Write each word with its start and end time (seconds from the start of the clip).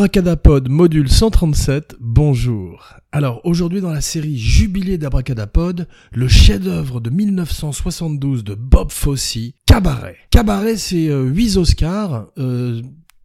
Abracadapod 0.00 0.70
module 0.70 1.10
137, 1.10 1.96
bonjour. 2.00 2.94
Alors 3.12 3.42
aujourd'hui 3.44 3.82
dans 3.82 3.92
la 3.92 4.00
série 4.00 4.38
Jubilé 4.38 4.96
d'Abracadapod, 4.96 5.86
le 6.12 6.26
chef-d'œuvre 6.26 7.02
de 7.02 7.10
1972 7.10 8.42
de 8.42 8.54
Bob 8.54 8.92
Fosse, 8.92 9.36
Cabaret. 9.66 10.16
Cabaret 10.30 10.78
c'est 10.78 11.08
8 11.08 11.10
euh, 11.10 11.60
Oscars, 11.60 12.28
euh, 12.38 12.80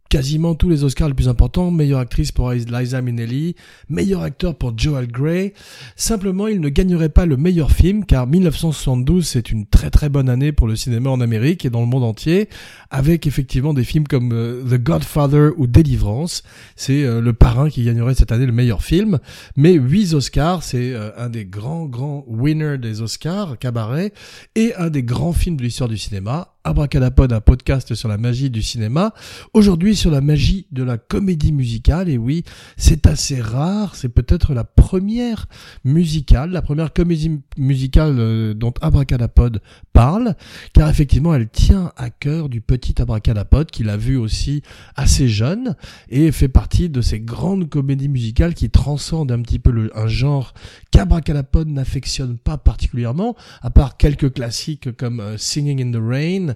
quasiment 0.08 0.54
tous 0.54 0.68
les 0.68 0.84
Oscars 0.84 1.08
les 1.08 1.14
plus 1.14 1.28
importants, 1.28 1.70
meilleure 1.70 2.00
actrice 2.00 2.32
pour 2.32 2.50
Liza 2.50 3.02
Minnelli, 3.02 3.56
meilleur 3.88 4.22
acteur 4.22 4.54
pour 4.54 4.76
Joel 4.76 5.08
Grey. 5.08 5.54
Simplement, 5.96 6.46
il 6.46 6.60
ne 6.60 6.68
gagnerait 6.68 7.08
pas 7.08 7.26
le 7.26 7.36
meilleur 7.36 7.70
film 7.70 8.04
car 8.04 8.26
1972 8.26 9.26
c'est 9.26 9.50
une 9.50 9.66
très 9.66 9.90
très 9.90 10.08
bonne 10.08 10.28
année 10.28 10.52
pour 10.52 10.66
le 10.66 10.76
cinéma 10.76 11.10
en 11.10 11.20
Amérique 11.20 11.64
et 11.64 11.70
dans 11.70 11.80
le 11.80 11.86
monde 11.86 12.04
entier, 12.04 12.48
avec 12.90 13.26
effectivement 13.26 13.74
des 13.74 13.84
films 13.84 14.06
comme 14.06 14.32
euh, 14.32 14.62
The 14.62 14.82
Godfather 14.82 15.50
ou 15.56 15.66
Deliverance. 15.66 16.42
C'est 16.76 17.04
euh, 17.04 17.20
le 17.20 17.32
parrain 17.32 17.68
qui 17.68 17.84
gagnerait 17.84 18.14
cette 18.14 18.32
année 18.32 18.46
le 18.46 18.52
meilleur 18.52 18.82
film. 18.82 19.18
Mais 19.56 19.72
8 19.72 20.14
Oscars, 20.14 20.62
c'est 20.62 20.92
euh, 20.92 21.10
un 21.16 21.28
des 21.28 21.44
grands 21.44 21.86
grands 21.86 22.24
winners 22.26 22.78
des 22.78 23.02
Oscars, 23.02 23.58
Cabaret, 23.58 24.12
et 24.54 24.74
un 24.76 24.90
des 24.90 25.02
grands 25.02 25.32
films 25.32 25.56
de 25.56 25.62
l'histoire 25.62 25.88
du 25.88 25.98
cinéma 25.98 26.55
Abracadapod, 26.66 27.32
un 27.32 27.40
podcast 27.40 27.94
sur 27.94 28.08
la 28.08 28.18
magie 28.18 28.50
du 28.50 28.60
cinéma. 28.60 29.14
Aujourd'hui 29.54 29.94
sur 29.94 30.10
la 30.10 30.20
magie 30.20 30.66
de 30.72 30.82
la 30.82 30.98
comédie 30.98 31.52
musicale. 31.52 32.08
Et 32.08 32.18
oui, 32.18 32.42
c'est 32.76 33.06
assez 33.06 33.40
rare. 33.40 33.94
C'est 33.94 34.08
peut-être 34.08 34.52
la 34.52 34.64
première 34.64 35.46
musicale, 35.84 36.50
la 36.50 36.62
première 36.62 36.92
comédie 36.92 37.40
musicale 37.56 38.16
euh, 38.18 38.52
dont 38.52 38.74
Abracadapod 38.80 39.62
parle, 39.92 40.34
car 40.72 40.90
effectivement, 40.90 41.34
elle 41.34 41.48
tient 41.48 41.92
à 41.96 42.10
cœur 42.10 42.48
du 42.48 42.60
petit 42.60 43.00
Abracadapod 43.00 43.70
qu'il 43.70 43.88
a 43.88 43.96
vu 43.96 44.16
aussi 44.16 44.62
assez 44.96 45.28
jeune 45.28 45.76
et 46.08 46.32
fait 46.32 46.48
partie 46.48 46.88
de 46.88 47.00
ces 47.00 47.20
grandes 47.20 47.68
comédies 47.68 48.08
musicales 48.08 48.54
qui 48.54 48.70
transcendent 48.70 49.30
un 49.30 49.42
petit 49.42 49.60
peu 49.60 49.70
le, 49.70 49.96
un 49.96 50.08
genre 50.08 50.52
qu'Abracadapod 50.90 51.68
n'affectionne 51.68 52.38
pas 52.38 52.58
particulièrement, 52.58 53.36
à 53.62 53.70
part 53.70 53.96
quelques 53.96 54.34
classiques 54.34 54.96
comme 54.96 55.20
euh, 55.20 55.38
Singing 55.38 55.80
in 55.80 55.92
the 55.92 56.02
Rain 56.02 56.55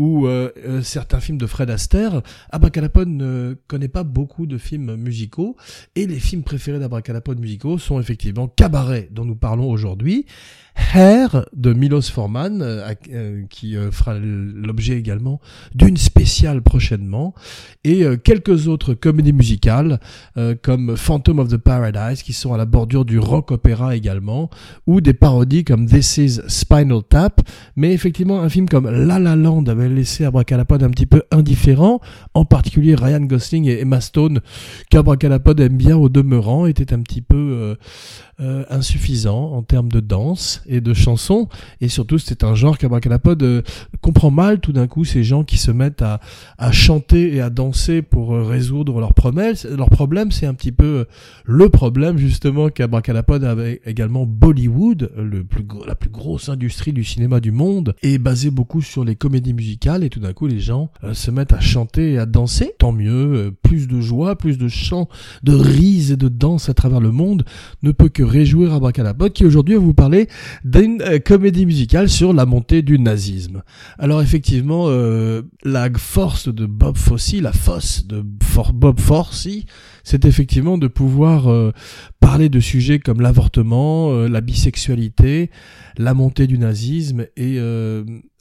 ou 0.00 0.26
euh, 0.26 0.50
euh, 0.66 0.80
certains 0.80 1.20
films 1.20 1.36
de 1.36 1.44
Fred 1.46 1.68
Astaire, 1.68 2.22
Abracadapod 2.50 3.06
ne 3.06 3.54
connaît 3.68 3.88
pas 3.88 4.02
beaucoup 4.02 4.46
de 4.46 4.56
films 4.56 4.96
musicaux 4.96 5.56
et 5.94 6.06
les 6.06 6.18
films 6.18 6.42
préférés 6.42 6.78
d'Abracadapod 6.78 7.38
musicaux 7.38 7.76
sont 7.76 8.00
effectivement 8.00 8.48
Cabaret 8.48 9.10
dont 9.12 9.26
nous 9.26 9.36
parlons 9.36 9.68
aujourd'hui, 9.70 10.24
Hair 10.94 11.44
de 11.54 11.74
Milos 11.74 12.10
Forman 12.10 12.62
euh, 12.62 13.42
qui 13.50 13.76
fera 13.92 14.14
l'objet 14.18 14.96
également 14.96 15.38
d'une 15.74 15.98
spéciale 15.98 16.62
prochainement 16.62 17.34
et 17.84 18.04
quelques 18.24 18.68
autres 18.68 18.94
comédies 18.94 19.34
musicales 19.34 20.00
comme 20.62 20.96
Phantom 20.96 21.40
of 21.40 21.48
the 21.48 21.58
Paradise 21.58 22.22
qui 22.22 22.32
sont 22.32 22.54
à 22.54 22.56
la 22.56 22.64
bordure 22.64 23.04
du 23.04 23.18
rock 23.18 23.50
opéra 23.50 23.94
également 23.94 24.48
ou 24.86 25.02
des 25.02 25.12
parodies 25.12 25.64
comme 25.64 25.86
This 25.86 26.16
is 26.16 26.40
Spinal 26.48 27.02
Tap 27.02 27.42
mais 27.76 27.92
effectivement 27.92 28.40
un 28.40 28.48
film 28.48 28.66
comme 28.66 28.88
La 28.88 29.18
La 29.18 29.36
Land 29.36 29.64
avait 29.64 29.89
laissé 29.94 30.24
Abracadapod 30.24 30.82
un 30.82 30.90
petit 30.90 31.06
peu 31.06 31.22
indifférent, 31.30 32.00
en 32.34 32.44
particulier 32.44 32.94
Ryan 32.94 33.20
Gosling 33.20 33.66
et 33.66 33.80
Emma 33.80 34.00
Stone, 34.00 34.40
qu'Abracadapod 34.90 35.58
aime 35.60 35.76
bien 35.76 35.96
au 35.96 36.08
demeurant, 36.08 36.66
était 36.66 36.92
un 36.92 37.00
petit 37.00 37.22
peu 37.22 37.36
euh, 37.36 37.74
euh, 38.42 38.64
insuffisant 38.70 39.52
en 39.52 39.62
termes 39.62 39.90
de 39.90 40.00
danse 40.00 40.62
et 40.64 40.80
de 40.80 40.94
chansons, 40.94 41.46
et 41.82 41.88
surtout 41.88 42.16
c'est 42.16 42.42
un 42.42 42.54
genre 42.54 42.78
qu'Abracadapod 42.78 43.42
euh, 43.42 43.60
comprend 44.00 44.30
mal. 44.30 44.60
Tout 44.60 44.72
d'un 44.72 44.86
coup 44.86 45.04
ces 45.04 45.22
gens 45.22 45.44
qui 45.44 45.58
se 45.58 45.70
mettent 45.70 46.00
à, 46.00 46.20
chanter 46.72 47.34
et 47.34 47.42
à 47.42 47.50
danser 47.50 48.00
pour 48.00 48.34
euh, 48.34 48.44
résoudre 48.44 48.98
leurs 48.98 49.12
problèmes. 49.12 49.54
Leur 49.76 49.90
problème 49.90 50.32
c'est 50.32 50.46
un 50.46 50.54
petit 50.54 50.72
peu 50.72 51.04
le 51.44 51.68
problème 51.68 52.16
justement 52.16 52.70
qu'Abracadapod 52.70 53.44
avait 53.44 53.82
également 53.84 54.24
Bollywood, 54.24 55.10
la 55.86 55.94
plus 55.94 56.08
grosse 56.08 56.48
industrie 56.48 56.94
du 56.94 57.04
cinéma 57.04 57.40
du 57.40 57.52
monde, 57.52 57.94
est 58.02 58.16
basée 58.16 58.50
beaucoup 58.50 58.80
sur 58.80 59.04
les 59.04 59.16
comédies 59.16 59.52
musicales 59.52 59.79
et 59.86 60.10
tout 60.10 60.20
d'un 60.20 60.32
coup 60.32 60.46
les 60.46 60.60
gens 60.60 60.90
se 61.12 61.30
mettent 61.30 61.52
à 61.52 61.60
chanter 61.60 62.12
et 62.12 62.18
à 62.18 62.26
danser. 62.26 62.72
Tant 62.78 62.92
mieux, 62.92 63.52
plus 63.62 63.88
de 63.88 64.00
joie, 64.00 64.36
plus 64.36 64.58
de 64.58 64.68
chants, 64.68 65.08
de 65.42 65.52
rises 65.52 66.12
et 66.12 66.16
de 66.16 66.28
danse 66.28 66.68
à 66.68 66.74
travers 66.74 67.00
le 67.00 67.10
monde 67.10 67.44
ne 67.82 67.92
peut 67.92 68.08
que 68.08 68.22
réjouir 68.22 68.74
Abracadapod 68.74 69.32
qui 69.32 69.44
aujourd'hui 69.44 69.74
va 69.74 69.80
vous 69.80 69.94
parler 69.94 70.28
d'une 70.64 71.02
euh, 71.02 71.18
comédie 71.18 71.66
musicale 71.66 72.08
sur 72.08 72.32
la 72.32 72.46
montée 72.46 72.82
du 72.82 72.98
nazisme. 72.98 73.62
Alors 73.98 74.22
effectivement, 74.22 74.86
euh, 74.88 75.42
la 75.64 75.88
force 75.96 76.52
de 76.52 76.66
Bob 76.66 76.96
Fosse, 76.96 77.34
la 77.34 77.52
fosse 77.52 78.06
de 78.06 78.22
Bob 78.22 79.00
Fosse, 79.00 79.48
c'est 80.04 80.24
effectivement 80.24 80.78
de 80.78 80.86
pouvoir 80.88 81.48
euh, 81.48 81.72
parler 82.20 82.48
de 82.48 82.60
sujets 82.60 82.98
comme 82.98 83.20
l'avortement, 83.20 84.12
la 84.26 84.40
bisexualité, 84.40 85.50
la 85.96 86.14
montée 86.14 86.46
du 86.46 86.58
nazisme 86.58 87.26
et 87.36 87.58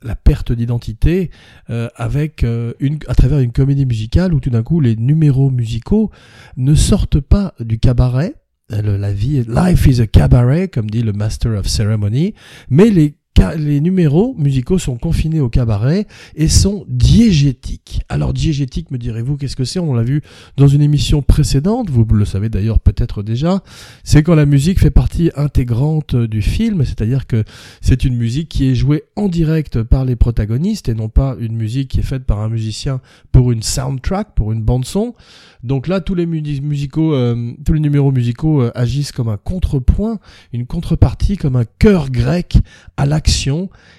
la 0.01 0.15
perte 0.15 0.51
d'identité 0.51 1.31
avec 1.67 2.45
une 2.79 2.99
à 3.07 3.15
travers 3.15 3.39
une 3.39 3.51
comédie 3.51 3.85
musicale 3.85 4.33
où 4.33 4.39
tout 4.39 4.49
d'un 4.49 4.63
coup 4.63 4.79
les 4.79 4.95
numéros 4.95 5.49
musicaux 5.49 6.11
ne 6.57 6.75
sortent 6.75 7.19
pas 7.19 7.53
du 7.59 7.79
cabaret. 7.79 8.35
La 8.69 9.11
vie, 9.11 9.43
life 9.47 9.87
is 9.87 9.99
a 9.99 10.05
cabaret, 10.05 10.67
comme 10.67 10.89
dit 10.91 11.01
le 11.01 11.11
Master 11.11 11.53
of 11.53 11.67
Ceremony, 11.67 12.35
mais 12.69 12.91
les 12.91 13.15
les 13.57 13.81
numéros 13.81 14.35
musicaux 14.37 14.77
sont 14.77 14.97
confinés 14.97 15.39
au 15.39 15.49
cabaret 15.49 16.07
et 16.35 16.47
sont 16.47 16.85
diégétiques. 16.87 18.01
Alors 18.09 18.33
diégétique, 18.33 18.91
me 18.91 18.97
direz-vous, 18.97 19.37
qu'est-ce 19.37 19.55
que 19.55 19.63
c'est? 19.63 19.79
On 19.79 19.93
l'a 19.93 20.03
vu 20.03 20.21
dans 20.57 20.67
une 20.67 20.81
émission 20.81 21.21
précédente, 21.21 21.89
vous 21.89 22.05
le 22.05 22.25
savez 22.25 22.49
d'ailleurs 22.49 22.79
peut-être 22.79 23.23
déjà, 23.23 23.63
c'est 24.03 24.23
quand 24.23 24.35
la 24.35 24.45
musique 24.45 24.79
fait 24.79 24.91
partie 24.91 25.31
intégrante 25.35 26.15
du 26.15 26.41
film, 26.41 26.83
c'est-à-dire 26.83 27.27
que 27.27 27.43
c'est 27.81 28.03
une 28.03 28.15
musique 28.15 28.49
qui 28.49 28.69
est 28.69 28.75
jouée 28.75 29.03
en 29.15 29.27
direct 29.27 29.83
par 29.83 30.05
les 30.05 30.15
protagonistes 30.15 30.89
et 30.89 30.93
non 30.93 31.09
pas 31.09 31.35
une 31.39 31.55
musique 31.55 31.89
qui 31.89 31.99
est 31.99 32.03
faite 32.03 32.25
par 32.25 32.39
un 32.39 32.49
musicien 32.49 33.01
pour 33.31 33.51
une 33.51 33.63
soundtrack, 33.63 34.35
pour 34.35 34.51
une 34.51 34.61
bande 34.61 34.85
son. 34.85 35.13
Donc 35.63 35.87
là, 35.87 35.99
tous 35.99 36.15
les 36.15 36.25
musicaux, 36.25 37.13
euh, 37.13 37.53
tous 37.65 37.73
les 37.73 37.79
numéros 37.79 38.11
musicaux 38.11 38.61
euh, 38.61 38.71
agissent 38.75 39.11
comme 39.11 39.27
un 39.27 39.37
contrepoint, 39.37 40.19
une 40.53 40.65
contrepartie, 40.65 41.35
comme 41.35 41.55
un 41.57 41.65
chœur 41.79 42.09
grec 42.09 42.57
à 42.95 43.05
l'action 43.05 43.28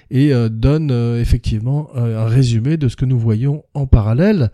et 0.09 0.33
euh, 0.33 0.49
donne 0.49 0.91
euh, 0.91 1.21
effectivement 1.21 1.89
euh, 1.95 2.25
un 2.25 2.27
résumé 2.27 2.77
de 2.77 2.87
ce 2.87 2.95
que 2.95 3.05
nous 3.05 3.19
voyons 3.19 3.63
en 3.73 3.87
parallèle, 3.87 4.51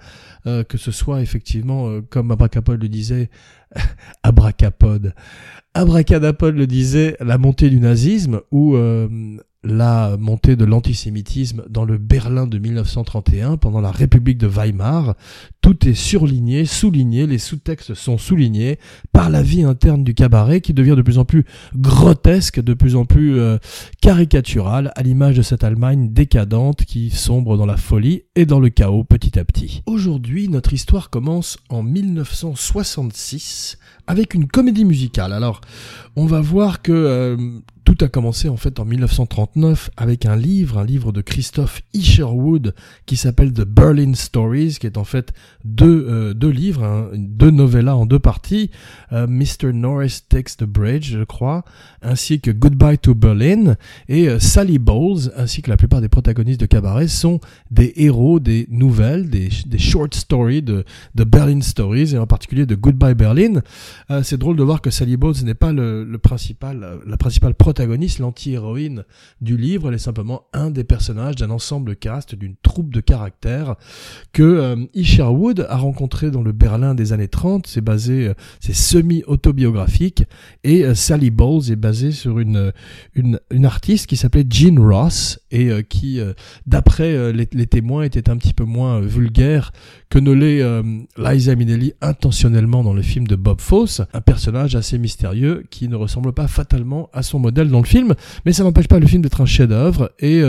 que 0.69 0.77
ce 0.77 0.91
soit 0.91 1.21
effectivement, 1.21 1.99
comme 2.09 2.31
Abracapod 2.31 2.81
le 2.81 2.87
disait, 2.87 3.29
Abracapod, 4.23 5.13
Abracadapod 5.73 6.55
le 6.55 6.67
disait, 6.67 7.17
la 7.19 7.37
montée 7.37 7.69
du 7.69 7.79
nazisme, 7.79 8.41
ou 8.51 8.75
la 9.67 10.15
montée 10.17 10.55
de 10.55 10.65
l'antisémitisme 10.65 11.63
dans 11.69 11.85
le 11.85 11.97
Berlin 11.97 12.47
de 12.47 12.57
1931 12.57 13.57
pendant 13.57 13.81
la 13.81 13.91
République 13.91 14.37
de 14.37 14.47
Weimar. 14.47 15.15
Tout 15.61 15.87
est 15.87 15.93
surligné, 15.93 16.65
souligné, 16.65 17.27
les 17.27 17.37
sous-textes 17.37 17.93
sont 17.93 18.17
soulignés 18.17 18.79
par 19.11 19.29
la 19.29 19.41
vie 19.41 19.63
interne 19.63 20.03
du 20.03 20.13
cabaret 20.13 20.61
qui 20.61 20.73
devient 20.73 20.95
de 20.95 21.01
plus 21.01 21.17
en 21.17 21.25
plus 21.25 21.45
grotesque, 21.75 22.61
de 22.61 22.73
plus 22.73 22.95
en 22.95 23.05
plus 23.05 23.39
euh, 23.39 23.57
caricaturale 24.01 24.91
à 24.95 25.03
l'image 25.03 25.35
de 25.35 25.41
cette 25.41 25.63
Allemagne 25.63 26.13
décadente 26.13 26.85
qui 26.85 27.09
sombre 27.09 27.57
dans 27.57 27.65
la 27.65 27.77
folie 27.77 28.23
et 28.35 28.45
dans 28.45 28.59
le 28.59 28.69
chaos 28.69 29.03
petit 29.03 29.37
à 29.37 29.43
petit. 29.43 29.81
Aujourd'hui, 29.85 30.47
notre 30.47 30.73
histoire 30.73 31.09
commence 31.09 31.57
en 31.69 31.83
1966 31.83 33.56
avec 34.07 34.33
une 34.33 34.47
comédie 34.47 34.85
musicale. 34.85 35.33
Alors, 35.33 35.61
on 36.15 36.25
va 36.25 36.41
voir 36.41 36.81
que 36.81 36.91
euh, 36.91 37.37
tout 37.87 38.03
a 38.03 38.09
commencé 38.09 38.49
en 38.49 38.57
fait 38.57 38.81
en 38.81 38.85
1939 38.85 39.91
avec 39.95 40.25
un 40.25 40.35
livre, 40.35 40.77
un 40.77 40.83
livre 40.83 41.13
de 41.13 41.21
Christophe 41.21 41.81
Isherwood 41.93 42.75
qui 43.05 43.15
s'appelle 43.15 43.53
The 43.53 43.61
Berlin 43.61 44.13
Stories, 44.13 44.75
qui 44.77 44.87
est 44.87 44.97
en 44.97 45.05
fait 45.05 45.31
deux, 45.63 46.05
euh, 46.09 46.33
deux 46.33 46.49
livres, 46.49 46.83
hein, 46.83 47.07
deux 47.15 47.49
novellas 47.49 47.95
en 47.95 48.05
deux 48.05 48.19
parties, 48.19 48.71
euh, 49.13 49.25
Mr. 49.25 49.71
Norris 49.71 50.19
Takes 50.27 50.57
the 50.57 50.65
Bridge, 50.65 51.13
je 51.13 51.23
crois, 51.23 51.63
ainsi 52.01 52.41
que 52.41 52.51
Goodbye 52.51 52.97
to 52.97 53.15
Berlin, 53.15 53.77
et 54.09 54.27
euh, 54.27 54.37
Sally 54.37 54.79
Bowles, 54.79 55.31
ainsi 55.37 55.61
que 55.61 55.69
la 55.69 55.77
plupart 55.77 56.01
des 56.01 56.09
protagonistes 56.09 56.59
de 56.59 56.65
Cabaret, 56.65 57.07
sont 57.07 57.39
des 57.71 57.93
héros 57.95 58.41
des 58.41 58.67
nouvelles, 58.69 59.29
des, 59.29 59.49
short 59.77 60.13
stories 60.13 60.61
de, 60.61 60.83
de 61.15 61.23
Berlin 61.23 61.61
Stories, 61.61 62.15
et 62.15 62.17
en 62.17 62.27
particulier 62.27 62.65
de 62.65 62.75
Goodbye 62.75 63.15
Berlin. 63.15 63.61
C'est 64.23 64.37
drôle 64.37 64.57
de 64.57 64.63
voir 64.63 64.81
que 64.81 64.89
Sally 64.89 65.15
Bowles 65.15 65.43
n'est 65.43 65.53
pas 65.53 65.71
le, 65.71 66.03
le 66.03 66.17
principal, 66.17 66.99
la 67.05 67.17
principale 67.17 67.53
protagoniste 67.53 67.76
l'antagoniste, 67.77 68.19
l'anti-héroïne 68.19 69.03
du 69.39 69.55
livre. 69.55 69.89
Elle 69.89 69.95
est 69.95 69.99
simplement 69.99 70.47
un 70.53 70.71
des 70.71 70.83
personnages 70.83 71.35
d'un 71.35 71.51
ensemble 71.51 71.95
cast, 71.95 72.33
d'une 72.33 72.55
troupe 72.63 72.91
de 72.91 73.01
caractères 73.01 73.75
que 74.33 74.43
euh, 74.43 75.65
a 75.69 75.77
rencontré 75.77 76.31
dans 76.31 76.41
le 76.41 76.51
Berlin 76.53 76.95
des 76.95 77.13
années 77.13 77.27
30. 77.27 77.67
C'est 77.67 77.81
basé, 77.81 78.29
euh, 78.29 78.33
c'est 78.59 78.73
semi-autobiographique. 78.73 80.23
Et 80.63 80.85
euh, 80.85 80.95
Sally 80.95 81.29
Bowles 81.29 81.71
est 81.71 81.75
basée 81.75 82.11
sur 82.11 82.39
une, 82.39 82.71
une, 83.13 83.39
une 83.51 83.65
artiste 83.65 84.07
qui 84.07 84.17
s'appelait 84.17 84.45
Jean 84.49 84.81
Ross 84.81 85.39
et 85.51 85.69
euh, 85.69 85.83
qui, 85.83 86.19
d'après 86.65 87.31
les, 87.31 87.47
les, 87.51 87.67
témoins, 87.67 88.03
était 88.03 88.29
un 88.29 88.37
petit 88.37 88.53
peu 88.53 88.63
moins 88.63 88.99
vulgaire 89.01 89.71
que 90.09 90.19
ne 90.19 90.31
l'est 90.31 90.63
Liza 91.17 91.55
Minnelli 91.55 91.93
intentionnellement 92.01 92.83
dans 92.83 92.93
le 92.93 93.01
film 93.01 93.27
de 93.27 93.35
Bob 93.35 93.61
Fosse, 93.61 94.01
un 94.13 94.21
personnage 94.21 94.75
assez 94.75 94.97
mystérieux 94.97 95.63
qui 95.69 95.87
ne 95.87 95.95
ressemble 95.95 96.33
pas 96.33 96.47
fatalement 96.47 97.09
à 97.13 97.23
son 97.23 97.39
modèle 97.39 97.66
dans 97.71 97.79
le 97.79 97.85
film, 97.85 98.13
mais 98.45 98.53
ça 98.53 98.63
n'empêche 98.63 98.87
pas 98.87 98.99
le 98.99 99.07
film 99.07 99.21
d'être 99.21 99.41
un 99.41 99.45
chef-d'œuvre 99.45 100.11
et 100.19 100.41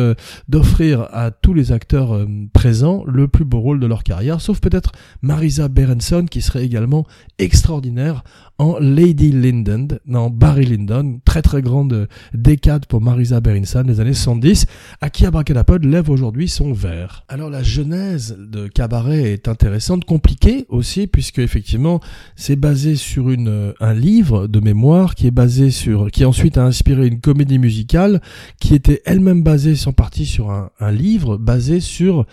d'offrir 0.49 1.09
à 1.13 1.31
tous 1.31 1.55
les 1.55 1.73
acteurs 1.73 2.27
présents 2.53 3.05
le 3.07 3.29
plus 3.29 3.45
beau 3.45 3.61
rôle 3.61 3.81
de 3.81 3.87
leur 3.87 4.03
carrière, 4.03 4.41
sauf 4.41 4.61
peut-être 4.61 4.93
Marisa 5.23 5.69
Berenson 5.69 6.27
qui 6.31 6.43
serait 6.43 6.65
également 6.65 7.07
extraordinaire 7.39 8.25
en 8.59 8.79
Lady 8.81 9.31
Lyndon, 9.31 9.87
dans 10.07 10.31
Barry 10.31 10.67
Lyndon, 10.67 11.21
très 11.25 11.43
très 11.43 11.63
grande 11.63 12.09
décade 12.35 12.87
pour 12.87 13.01
Marisa 13.01 13.41
Berenson 13.41 13.85
des 13.85 14.01
années 14.01 14.15
70, 14.15 14.67
à 15.01 15.11
qui 15.11 15.27
Abracadapod 15.27 15.85
lève 15.85 16.11
aujourd'hui 16.11 16.49
son 16.49 16.73
verre. 16.73 17.25
Alors 17.29 17.51
la 17.51 17.63
genèse 17.63 18.37
de 18.39 18.67
Cabaret 18.67 19.33
est 19.33 19.47
intéressante, 19.47 20.05
compliquée 20.05 20.67
aussi, 20.69 21.07
puisque 21.07 21.39
effectivement 21.39 22.01
c'est 22.35 22.57
basé 22.57 22.97
sur 22.97 23.29
un 23.29 23.95
livre 23.95 24.49
de 24.49 24.61
mémoire 24.61 25.15
qui 25.15 25.29
est 25.29 25.33
basé 25.33 25.71
sur, 25.71 26.11
qui 26.11 26.25
ensuite 26.25 26.59
a 26.59 26.65
inspiré 26.65 27.07
une 27.09 27.21
comédie 27.21 27.59
musicale 27.59 28.21
qui 28.61 28.75
était 28.75 29.03
elle-même 29.05 29.43
basée 29.43 29.77
sans 29.77 29.93
partie 29.93 30.27
sur 30.27 30.51
un, 30.51 30.71
un 30.81 30.93
livre 30.93 31.37
basé 31.37 31.81
sur 31.81 32.27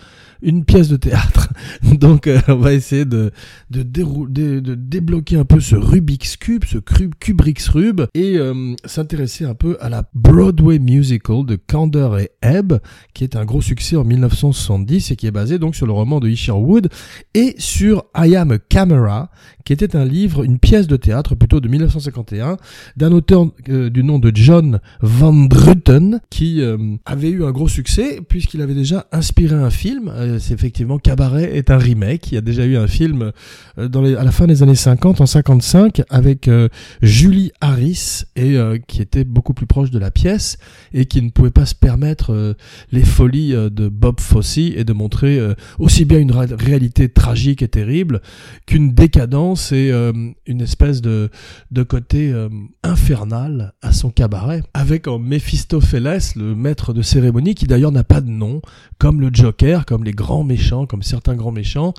une 0.46 0.64
pièce 0.64 0.88
de 0.88 0.96
théâtre. 0.96 1.52
Donc 1.82 2.26
euh, 2.26 2.40
on 2.48 2.56
va 2.56 2.72
essayer 2.72 3.04
de, 3.04 3.32
débloquer 3.68 5.36
un 5.36 5.44
peu 5.44 5.60
ce 5.60 5.74
Rubik's 5.74 6.36
Cube, 6.36 6.64
ce 6.64 6.78
Kubrick's 6.78 7.68
Rube, 7.68 8.02
et 8.14 8.38
euh, 8.38 8.74
s'intéresser 8.84 9.44
un 9.44 9.54
peu 9.54 9.76
à 9.80 9.88
la 9.88 10.08
Broadway 10.14 10.78
musical 10.78 11.44
de 11.44 11.56
Kander 11.56 12.08
et 12.20 12.30
Ebb, 12.42 12.78
qui 13.12 13.24
est 13.24 13.36
un 13.36 13.44
gros 13.44 13.60
succès 13.60 13.96
en 13.96 14.04
1970 14.04 15.10
et 15.10 15.16
qui 15.16 15.26
est 15.26 15.32
basé 15.32 15.58
donc 15.58 15.74
sur 15.74 15.86
le 15.86 15.92
roman 15.92 16.20
de 16.20 16.28
Isherwood, 16.28 16.88
et 17.34 17.56
sur 17.58 18.04
I 18.16 18.36
Am 18.36 18.52
a 18.52 18.58
Camera, 18.58 19.30
qui 19.64 19.72
était 19.72 19.96
un 19.96 20.04
livre, 20.04 20.44
une 20.44 20.60
pièce 20.60 20.86
de 20.86 20.96
théâtre 20.96 21.34
plutôt 21.34 21.60
de 21.60 21.68
1951, 21.68 22.56
d'un 22.96 23.12
auteur 23.12 23.48
euh, 23.68 23.90
du 23.90 24.04
nom 24.04 24.20
de 24.20 24.30
John 24.32 24.80
Van 25.00 25.32
Druten, 25.32 26.20
qui 26.30 26.62
avait 27.04 27.30
eu 27.30 27.44
un 27.44 27.50
gros 27.50 27.68
succès 27.68 28.20
puisqu'il 28.28 28.60
avait 28.60 28.74
déjà 28.74 29.06
inspiré 29.10 29.56
un 29.56 29.70
film 29.70 30.12
c'est 30.38 30.54
effectivement 30.54 30.98
Cabaret 30.98 31.56
est 31.56 31.70
un 31.70 31.78
remake. 31.78 32.30
Il 32.30 32.34
y 32.34 32.38
a 32.38 32.40
déjà 32.40 32.64
eu 32.64 32.76
un 32.76 32.86
film 32.86 33.32
euh, 33.78 34.16
à 34.16 34.24
la 34.24 34.32
fin 34.32 34.46
des 34.46 34.62
années 34.62 34.74
50, 34.74 35.20
en 35.20 35.26
55, 35.26 36.02
avec 36.10 36.48
euh, 36.48 36.68
Julie 37.02 37.52
Harris 37.60 38.24
et 38.36 38.56
qui 38.86 39.02
était 39.02 39.24
beaucoup 39.24 39.54
plus 39.54 39.66
proche 39.66 39.90
de 39.90 39.98
la 39.98 40.10
pièce 40.10 40.58
et 40.92 41.06
qui 41.06 41.22
ne 41.22 41.30
pouvait 41.30 41.50
pas 41.50 41.66
se 41.66 41.74
permettre 41.74 42.56
les 42.92 43.04
folies 43.04 43.52
de 43.52 43.88
Bob 43.88 44.20
Fosse 44.20 44.58
et 44.58 44.84
de 44.84 44.92
montrer 44.92 45.40
aussi 45.78 46.04
bien 46.04 46.18
une 46.18 46.32
réalité 46.32 47.08
tragique 47.08 47.62
et 47.62 47.68
terrible 47.68 48.20
qu'une 48.66 48.94
décadence 48.94 49.72
et 49.72 49.90
une 50.46 50.60
espèce 50.60 51.00
de, 51.00 51.30
de 51.70 51.82
côté 51.82 52.32
infernal 52.82 53.74
à 53.82 53.92
son 53.92 54.10
cabaret, 54.10 54.62
avec 54.74 55.08
en 55.08 55.18
Mephistopheles 55.18 56.06
le 56.36 56.54
maître 56.54 56.92
de 56.92 57.02
cérémonie 57.02 57.54
qui 57.54 57.66
d'ailleurs 57.66 57.92
n'a 57.92 58.04
pas 58.04 58.20
de 58.20 58.30
nom, 58.30 58.60
comme 58.98 59.20
le 59.20 59.30
Joker, 59.32 59.86
comme 59.86 60.04
les 60.04 60.12
grands 60.16 60.42
méchants, 60.42 60.86
comme 60.86 61.02
certains 61.02 61.36
grands 61.36 61.52
méchants. 61.52 61.94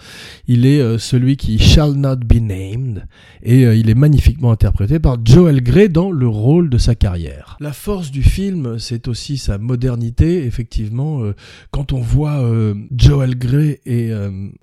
Il 0.48 0.66
est 0.66 0.82
euh, 0.82 0.98
celui 0.98 1.38
qui 1.38 1.60
shall 1.60 1.94
not 1.94 2.18
be 2.18 2.42
named 2.42 3.08
et 3.44 3.66
euh, 3.66 3.76
il 3.76 3.90
est 3.90 3.96
magnifiquement 3.96 4.52
interprété 4.52 5.00
par 5.00 5.18
Joel 5.24 5.62
Grey 5.62 5.88
dans 5.88 6.12
le 6.12 6.28
rôle 6.28 6.70
de 6.70 6.78
sa 6.78 6.96
carrière. 6.96 7.56
La 7.62 7.72
force 7.72 8.12
du 8.12 8.24
film, 8.24 8.80
c'est 8.80 9.08
aussi 9.08 9.38
sa 9.38 9.58
modernité. 9.58 10.46
Effectivement, 10.46 11.22
euh, 11.22 11.36
quand 11.72 11.94
on 11.94 12.02
voit 12.02 12.44
Joel 12.92 13.38
Grey 13.38 13.80
et 13.86 14.12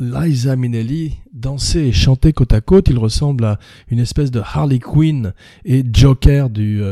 Liza 0.01 0.57
Minnelli 0.57 1.15
danser 1.33 1.81
et 1.81 1.93
chanter 1.93 2.33
côte 2.33 2.53
à 2.53 2.61
côte, 2.61 2.89
il 2.89 2.99
ressemble 2.99 3.45
à 3.45 3.59
une 3.89 4.01
espèce 4.01 4.31
de 4.31 4.41
Harley 4.41 4.81
Quinn 4.81 5.33
et 5.65 5.85
Joker 5.93 6.51
du, 6.51 6.83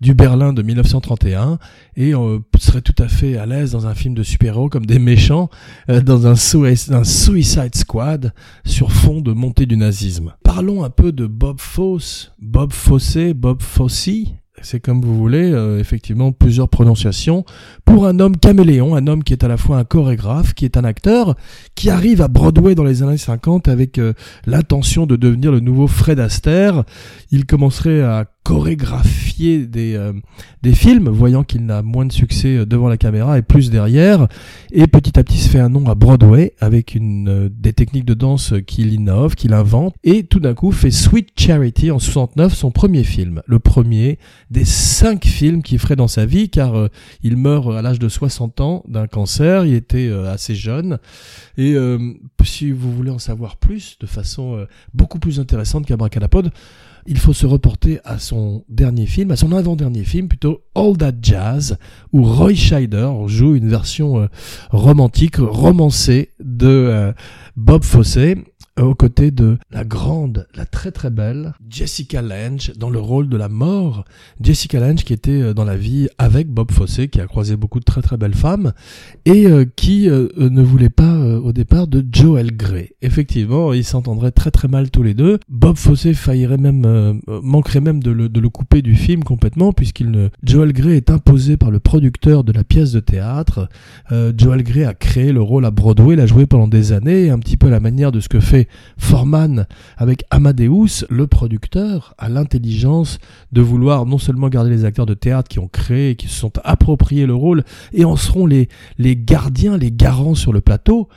du 0.00 0.14
Berlin 0.14 0.52
de 0.52 0.62
1931 0.62 1.58
et 1.96 2.14
on 2.14 2.42
serait 2.58 2.80
tout 2.80 2.94
à 2.98 3.08
fait 3.08 3.36
à 3.36 3.46
l'aise 3.46 3.72
dans 3.72 3.86
un 3.86 3.94
film 3.94 4.14
de 4.14 4.22
super-héros 4.22 4.68
comme 4.68 4.86
des 4.86 4.98
méchants 4.98 5.50
dans 6.06 6.28
un, 6.28 6.36
Suicide 6.36 7.74
Squad 7.74 8.32
sur 8.64 8.92
fond 8.92 9.20
de 9.20 9.32
montée 9.32 9.66
du 9.66 9.76
nazisme. 9.76 10.34
Parlons 10.44 10.84
un 10.84 10.90
peu 10.90 11.10
de 11.10 11.26
Bob 11.26 11.60
Fosse, 11.60 12.32
Bob 12.40 12.72
Fosse, 12.72 13.18
Bob 13.34 13.60
Fosse, 13.60 14.08
c'est 14.62 14.78
comme 14.78 15.02
vous 15.02 15.16
voulez, 15.16 15.50
euh, 15.50 15.80
effectivement 15.80 16.30
plusieurs 16.30 16.68
prononciations, 16.68 17.44
pour 17.84 18.06
un 18.06 18.20
homme 18.20 18.36
caméléon, 18.36 18.94
un 18.94 19.08
homme 19.08 19.24
qui 19.24 19.32
est 19.32 19.42
à 19.42 19.48
la 19.48 19.56
fois 19.56 19.78
un 19.78 19.84
chorégraphe, 19.84 20.54
qui 20.54 20.64
est 20.64 20.76
un 20.76 20.84
acteur, 20.84 21.34
qui 21.74 21.90
arrive 21.90 22.22
à 22.22 22.28
Broadway 22.28 22.76
dans 22.76 22.84
les 22.84 23.02
années 23.02 23.18
50 23.18 23.66
avec 23.66 23.98
euh, 23.98 24.12
l'intention 24.46 25.06
de 25.06 25.16
devenir 25.16 25.50
le 25.50 25.58
nouveau 25.58 25.88
Fred 25.88 26.20
Astaire. 26.20 26.84
Il 27.32 27.46
commencerait 27.46 28.02
à 28.02 28.26
chorégraphier 28.46 29.66
des, 29.66 29.96
euh, 29.96 30.12
des 30.62 30.72
films, 30.72 31.08
voyant 31.08 31.42
qu'il 31.42 31.66
n'a 31.66 31.82
moins 31.82 32.06
de 32.06 32.12
succès 32.12 32.58
euh, 32.58 32.64
devant 32.64 32.86
la 32.86 32.96
caméra 32.96 33.36
et 33.36 33.42
plus 33.42 33.70
derrière, 33.70 34.28
et 34.70 34.86
petit 34.86 35.18
à 35.18 35.24
petit 35.24 35.38
se 35.38 35.48
fait 35.48 35.58
un 35.58 35.68
nom 35.68 35.88
à 35.88 35.96
Broadway 35.96 36.54
avec 36.60 36.94
une, 36.94 37.28
euh, 37.28 37.48
des 37.50 37.72
techniques 37.72 38.04
de 38.04 38.14
danse 38.14 38.54
qu'il 38.64 38.94
innove, 38.94 39.34
qu'il 39.34 39.52
invente, 39.52 39.96
et 40.04 40.22
tout 40.22 40.38
d'un 40.38 40.54
coup 40.54 40.70
fait 40.70 40.92
Sweet 40.92 41.30
Charity 41.36 41.90
en 41.90 41.98
69, 41.98 42.54
son 42.54 42.70
premier 42.70 43.02
film, 43.02 43.42
le 43.46 43.58
premier 43.58 44.20
des 44.52 44.64
cinq 44.64 45.24
films 45.24 45.64
qu'il 45.64 45.80
ferait 45.80 45.96
dans 45.96 46.06
sa 46.06 46.24
vie, 46.24 46.48
car 46.48 46.88
il 47.24 47.36
meurt 47.36 47.74
à 47.74 47.82
l'âge 47.82 47.98
de 47.98 48.08
60 48.08 48.60
ans 48.60 48.84
d'un 48.86 49.08
cancer, 49.08 49.66
il 49.66 49.74
était 49.74 50.08
assez 50.08 50.54
jeune, 50.54 50.98
et 51.58 51.74
si 52.44 52.70
vous 52.70 52.92
voulez 52.92 53.10
en 53.10 53.18
savoir 53.18 53.56
plus, 53.56 53.98
de 53.98 54.06
façon 54.06 54.66
beaucoup 54.94 55.18
plus 55.18 55.40
intéressante 55.40 55.84
qu'Abracadapod, 55.86 56.52
il 57.08 57.18
faut 57.18 57.32
se 57.32 57.46
reporter 57.46 58.00
à 58.04 58.18
son 58.18 58.64
dernier 58.68 59.06
film, 59.06 59.30
à 59.30 59.36
son 59.36 59.52
avant-dernier 59.52 60.04
film 60.04 60.28
plutôt, 60.28 60.62
All 60.74 60.96
That 60.96 61.12
Jazz, 61.22 61.78
où 62.12 62.22
Roy 62.24 62.54
Scheider 62.54 63.10
joue 63.26 63.54
une 63.54 63.68
version 63.68 64.20
euh, 64.20 64.26
romantique, 64.70 65.36
romancée 65.36 66.30
de 66.40 66.66
euh, 66.66 67.12
Bob 67.56 67.84
Fosse 67.84 68.18
aux 68.82 68.94
côtés 68.94 69.30
de 69.30 69.58
la 69.70 69.84
grande, 69.84 70.46
la 70.54 70.66
très 70.66 70.90
très 70.90 71.10
belle 71.10 71.54
Jessica 71.68 72.20
Lange 72.20 72.72
dans 72.76 72.90
le 72.90 72.98
rôle 72.98 73.28
de 73.28 73.36
la 73.36 73.48
mort. 73.48 74.04
Jessica 74.40 74.80
Lange 74.80 75.04
qui 75.04 75.12
était 75.12 75.42
euh, 75.42 75.54
dans 75.54 75.64
la 75.64 75.76
vie 75.76 76.08
avec 76.18 76.48
Bob 76.48 76.70
Fosse, 76.70 77.00
qui 77.10 77.20
a 77.20 77.26
croisé 77.26 77.56
beaucoup 77.56 77.78
de 77.80 77.84
très 77.84 78.02
très 78.02 78.16
belles 78.16 78.34
femmes 78.34 78.72
et 79.24 79.46
euh, 79.46 79.64
qui 79.76 80.10
euh, 80.10 80.28
ne 80.36 80.62
voulait 80.62 80.90
pas 80.90 81.16
au 81.16 81.52
départ 81.52 81.86
de 81.86 82.04
Joel 82.12 82.54
Grey. 82.56 82.92
Effectivement, 83.00 83.72
ils 83.72 83.84
s'entendraient 83.84 84.30
très 84.30 84.50
très 84.50 84.68
mal 84.68 84.90
tous 84.90 85.02
les 85.02 85.14
deux. 85.14 85.38
Bob 85.48 85.76
Fosse 85.76 86.12
faillirait 86.12 86.58
même, 86.58 87.20
manquerait 87.42 87.80
même 87.80 88.02
de 88.02 88.10
le, 88.10 88.28
de 88.28 88.40
le 88.40 88.48
couper 88.48 88.82
du 88.82 88.94
film 88.94 89.24
complètement 89.24 89.72
puisqu'il 89.72 90.10
ne, 90.10 90.28
Joel 90.42 90.72
Grey 90.72 90.96
est 90.96 91.10
imposé 91.10 91.56
par 91.56 91.70
le 91.70 91.80
producteur 91.80 92.44
de 92.44 92.52
la 92.52 92.64
pièce 92.64 92.92
de 92.92 93.00
théâtre. 93.00 93.68
Joel 94.10 94.62
Grey 94.62 94.84
a 94.84 94.94
créé 94.94 95.32
le 95.32 95.42
rôle 95.42 95.64
à 95.64 95.70
Broadway, 95.70 96.16
l'a 96.16 96.26
joué 96.26 96.46
pendant 96.46 96.68
des 96.68 96.92
années, 96.92 97.30
un 97.30 97.38
petit 97.38 97.56
peu 97.56 97.68
à 97.68 97.70
la 97.70 97.80
manière 97.80 98.12
de 98.12 98.20
ce 98.20 98.28
que 98.28 98.40
fait 98.40 98.65
Forman 98.98 99.66
avec 99.96 100.24
Amadeus, 100.30 101.04
le 101.10 101.26
producteur, 101.26 102.14
a 102.18 102.28
l'intelligence 102.28 103.18
de 103.52 103.60
vouloir 103.60 104.06
non 104.06 104.18
seulement 104.18 104.48
garder 104.48 104.70
les 104.70 104.84
acteurs 104.84 105.06
de 105.06 105.14
théâtre 105.14 105.48
qui 105.48 105.58
ont 105.58 105.68
créé, 105.68 106.16
qui 106.16 106.28
se 106.28 106.34
sont 106.34 106.52
appropriés 106.64 107.26
le 107.26 107.34
rôle, 107.34 107.64
et 107.92 108.04
en 108.04 108.16
seront 108.16 108.46
les, 108.46 108.68
gardiens, 108.98 109.76
les 109.76 109.92
garants 109.92 110.34
sur 110.34 110.52
le 110.52 110.60
plateau, 110.60 111.08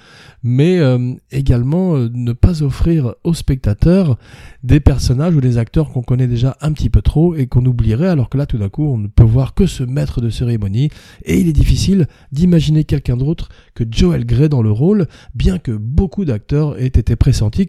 mais 0.41 0.79
euh, 0.79 1.13
également 1.31 1.95
euh, 1.95 2.09
ne 2.13 2.31
pas 2.33 2.63
offrir 2.63 3.15
aux 3.23 3.33
spectateurs 3.33 4.17
des 4.63 4.79
personnages 4.79 5.35
ou 5.35 5.41
des 5.41 5.57
acteurs 5.57 5.89
qu'on 5.91 6.01
connaît 6.01 6.27
déjà 6.27 6.55
un 6.61 6.71
petit 6.71 6.89
peu 6.89 7.01
trop 7.01 7.35
et 7.35 7.47
qu'on 7.47 7.65
oublierait, 7.65 8.07
alors 8.07 8.29
que 8.29 8.37
là 8.37 8.45
tout 8.45 8.57
d'un 8.57 8.69
coup 8.69 8.85
on 8.85 8.97
ne 8.97 9.07
peut 9.07 9.23
voir 9.23 9.53
que 9.53 9.65
ce 9.65 9.83
maître 9.83 10.21
de 10.21 10.29
cérémonie, 10.29 10.89
et 11.23 11.39
il 11.39 11.47
est 11.47 11.53
difficile 11.53 12.07
d'imaginer 12.31 12.83
quelqu'un 12.83 13.17
d'autre 13.17 13.49
que 13.75 13.83
Joel 13.89 14.25
Grey 14.25 14.49
dans 14.49 14.61
le 14.61 14.71
rôle, 14.71 15.07
bien 15.35 15.57
que 15.57 15.71
beaucoup 15.71 16.25
d'acteurs 16.25 16.79
aient 16.79 16.87
été 16.87 17.15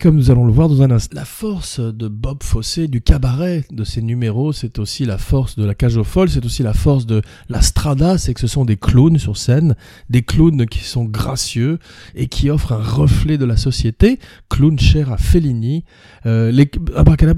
comme 0.01 0.17
nous 0.17 0.33
allons 0.33 0.47
le 0.47 0.53
voir 0.53 0.69
dans 0.69 0.83
un 0.83 0.91
instant. 0.91 1.15
La 1.15 1.25
force 1.25 1.79
de 1.79 2.09
Bob 2.09 2.43
Fosse, 2.43 2.81
du 2.81 3.01
cabaret 3.01 3.65
de 3.71 3.85
ses 3.85 4.03
numéros, 4.03 4.53
c'est 4.53 4.81
aussi 4.81 5.05
la 5.05 5.17
force 5.17 5.57
de 5.57 5.65
la 5.65 5.75
cage 5.75 5.97
aux 5.97 6.03
folles, 6.03 6.29
c'est 6.29 6.45
aussi 6.45 6.65
la 6.65 6.75
force 6.75 7.07
de 7.07 7.23
la 7.49 7.63
strada, 7.63 8.19
c'est 8.19 8.35
que 8.35 8.41
ce 8.41 8.49
sont 8.49 8.65
des 8.65 8.77
clowns 8.77 9.19
sur 9.19 9.37
scène, 9.37 9.77
des 10.09 10.23
clowns 10.23 10.67
qui 10.67 10.81
sont 10.81 11.05
gracieux 11.05 11.79
et 12.17 12.27
qui 12.27 12.51
offrent 12.51 12.73
un 12.73 12.83
reflet 12.83 13.39
de 13.39 13.45
la 13.45 13.57
société, 13.57 14.19
clown 14.49 14.77
cher 14.77 15.13
à 15.13 15.19
Fellini. 15.19 15.85
Euh, 16.27 16.51
les... 16.51 16.69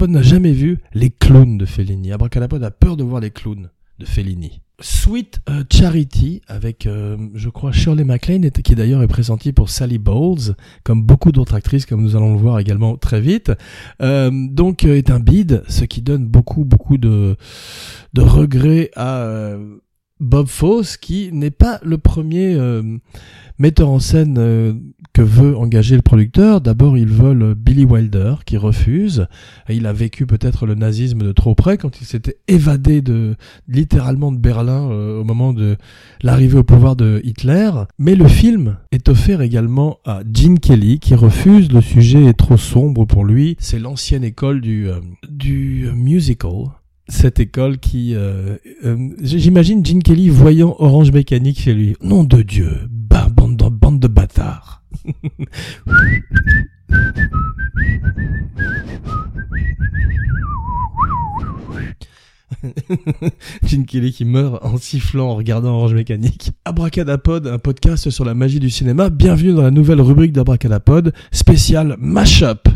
n'a 0.07 0.21
jamais 0.23 0.53
vu 0.53 0.79
les 0.95 1.11
clowns 1.11 1.59
de 1.59 1.65
Fellini. 1.67 2.11
Abracadapod 2.11 2.63
a 2.63 2.71
peur 2.71 2.97
de 2.97 3.03
voir 3.03 3.21
les 3.21 3.31
clowns. 3.31 3.69
de 3.99 4.05
Fellini. 4.05 4.62
Sweet 4.79 5.39
euh, 5.49 5.63
Charity 5.71 6.41
avec, 6.47 6.87
euh, 6.87 7.17
je 7.35 7.49
crois, 7.49 7.71
Shirley 7.71 8.03
MacLaine, 8.03 8.49
qui 8.51 8.75
d'ailleurs 8.75 9.03
est 9.03 9.07
pressentie 9.07 9.53
pour 9.53 9.69
Sally 9.69 9.97
Bowles, 9.97 10.55
comme 10.83 11.03
beaucoup 11.03 11.31
d'autres 11.31 11.53
actrices, 11.53 11.85
comme 11.85 12.01
nous 12.01 12.15
allons 12.15 12.33
le 12.33 12.39
voir 12.39 12.59
également 12.59 12.97
très 12.97 13.21
vite. 13.21 13.51
Euh, 14.01 14.31
donc, 14.31 14.83
est 14.83 15.09
un 15.09 15.19
bide, 15.19 15.63
ce 15.67 15.85
qui 15.85 16.01
donne 16.01 16.25
beaucoup, 16.25 16.65
beaucoup 16.65 16.97
de, 16.97 17.35
de 18.13 18.21
regrets 18.21 18.89
à 18.95 19.55
Bob 20.19 20.47
Fosse, 20.47 20.97
qui 20.97 21.31
n'est 21.31 21.51
pas 21.51 21.79
le 21.83 21.97
premier 21.97 22.57
metteur 23.59 23.89
en 23.89 23.99
scène 23.99 24.37
euh, 24.37 24.73
que 25.13 25.21
veut 25.21 25.55
engager 25.55 25.95
le 25.95 26.01
producteur. 26.01 26.59
D'abord, 26.59 26.97
ils 26.97 27.07
veulent 27.07 27.53
Billy 27.53 27.85
Wilder, 27.85 28.35
qui 28.45 28.57
refuse. 28.57 29.27
Il 29.69 29.85
a 29.85 29.93
vécu 29.93 30.25
peut-être 30.25 30.65
le 30.65 30.75
nazisme 30.75 31.19
de 31.19 31.31
trop 31.31 31.53
près 31.55 31.77
quand 31.77 32.01
il 32.01 32.05
s'était 32.05 32.37
évadé 32.47 33.01
de 33.01 33.35
littéralement 33.67 34.31
de 34.31 34.37
Berlin 34.37 34.89
euh, 34.89 35.21
au 35.21 35.23
moment 35.23 35.53
de 35.53 35.77
l'arrivée 36.23 36.57
au 36.57 36.63
pouvoir 36.63 36.95
de 36.95 37.21
Hitler. 37.23 37.69
Mais 37.99 38.15
le 38.15 38.27
film 38.27 38.77
est 38.91 39.07
offert 39.07 39.41
également 39.41 39.99
à 40.03 40.21
Gene 40.31 40.59
Kelly, 40.59 40.99
qui 40.99 41.13
refuse. 41.13 41.71
Le 41.71 41.81
sujet 41.81 42.25
est 42.25 42.37
trop 42.37 42.57
sombre 42.57 43.05
pour 43.05 43.23
lui. 43.23 43.55
C'est 43.59 43.79
l'ancienne 43.79 44.23
école 44.23 44.61
du, 44.61 44.89
euh, 44.89 44.99
du 45.29 45.89
musical 45.95 46.51
cette 47.09 47.41
école 47.41 47.79
qui... 47.79 48.15
Euh, 48.15 48.55
J'imagine 49.21 49.85
Gene 49.85 50.01
Kelly 50.01 50.29
voyant 50.29 50.73
Orange 50.79 51.11
Mécanique 51.11 51.59
chez 51.59 51.73
lui. 51.73 51.95
Nom 52.01 52.23
de 52.23 52.41
Dieu, 52.41 52.69
bande, 52.89 53.57
de, 53.57 53.69
bande 53.69 53.99
de 53.99 54.07
bâtards. 54.07 54.82
Gene 63.65 63.85
Kelly 63.85 64.11
qui 64.11 64.25
meurt 64.25 64.63
en 64.63 64.77
sifflant 64.77 65.29
en 65.29 65.35
regardant 65.35 65.75
Orange 65.75 65.93
Mécanique. 65.93 66.51
Abracadapod, 66.65 67.47
un 67.47 67.59
podcast 67.59 68.09
sur 68.09 68.25
la 68.25 68.33
magie 68.33 68.59
du 68.59 68.69
cinéma. 68.69 69.09
Bienvenue 69.09 69.53
dans 69.53 69.61
la 69.61 69.71
nouvelle 69.71 70.01
rubrique 70.01 70.33
d'Abracadapod, 70.33 71.13
spécial 71.31 71.95
Mashup. 71.99 72.67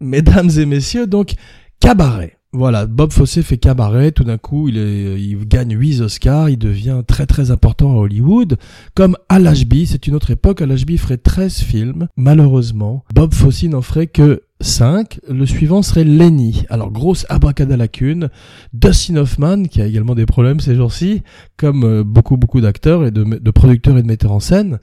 Mesdames 0.00 0.50
et 0.58 0.66
Messieurs, 0.66 1.06
donc 1.06 1.34
cabaret. 1.80 2.38
Voilà, 2.56 2.86
Bob 2.86 3.10
Fosse 3.10 3.40
fait 3.40 3.58
cabaret, 3.58 4.12
tout 4.12 4.22
d'un 4.22 4.38
coup 4.38 4.68
il, 4.68 4.78
est, 4.78 5.20
il 5.20 5.44
gagne 5.48 5.76
8 5.76 6.02
Oscars, 6.02 6.50
il 6.50 6.56
devient 6.56 7.02
très 7.04 7.26
très 7.26 7.50
important 7.50 7.90
à 7.90 7.96
Hollywood. 7.96 8.58
Comme 8.94 9.16
Al 9.28 9.48
Ashby, 9.48 9.88
c'est 9.88 10.06
une 10.06 10.14
autre 10.14 10.30
époque, 10.30 10.62
Al 10.62 10.70
Ashby 10.70 10.96
ferait 10.96 11.16
13 11.16 11.58
films, 11.58 12.06
malheureusement. 12.16 13.02
Bob 13.12 13.34
Fosse 13.34 13.64
n'en 13.64 13.82
ferait 13.82 14.06
que 14.06 14.42
5. 14.60 15.18
Le 15.28 15.46
suivant 15.46 15.82
serait 15.82 16.04
Lenny. 16.04 16.64
Alors 16.70 16.92
grosse 16.92 17.26
abracadalacune. 17.28 18.30
Dustin 18.72 19.16
Hoffman, 19.16 19.64
qui 19.64 19.82
a 19.82 19.86
également 19.86 20.14
des 20.14 20.26
problèmes 20.26 20.60
ces 20.60 20.76
jours-ci, 20.76 21.22
comme 21.56 21.82
euh, 21.82 22.04
beaucoup 22.04 22.36
beaucoup 22.36 22.60
d'acteurs 22.60 23.04
et 23.04 23.10
de, 23.10 23.24
de, 23.24 23.50
producteurs 23.50 23.98
et 23.98 24.02
de 24.02 24.06
metteurs 24.06 24.32
en 24.32 24.40
scène, 24.40 24.78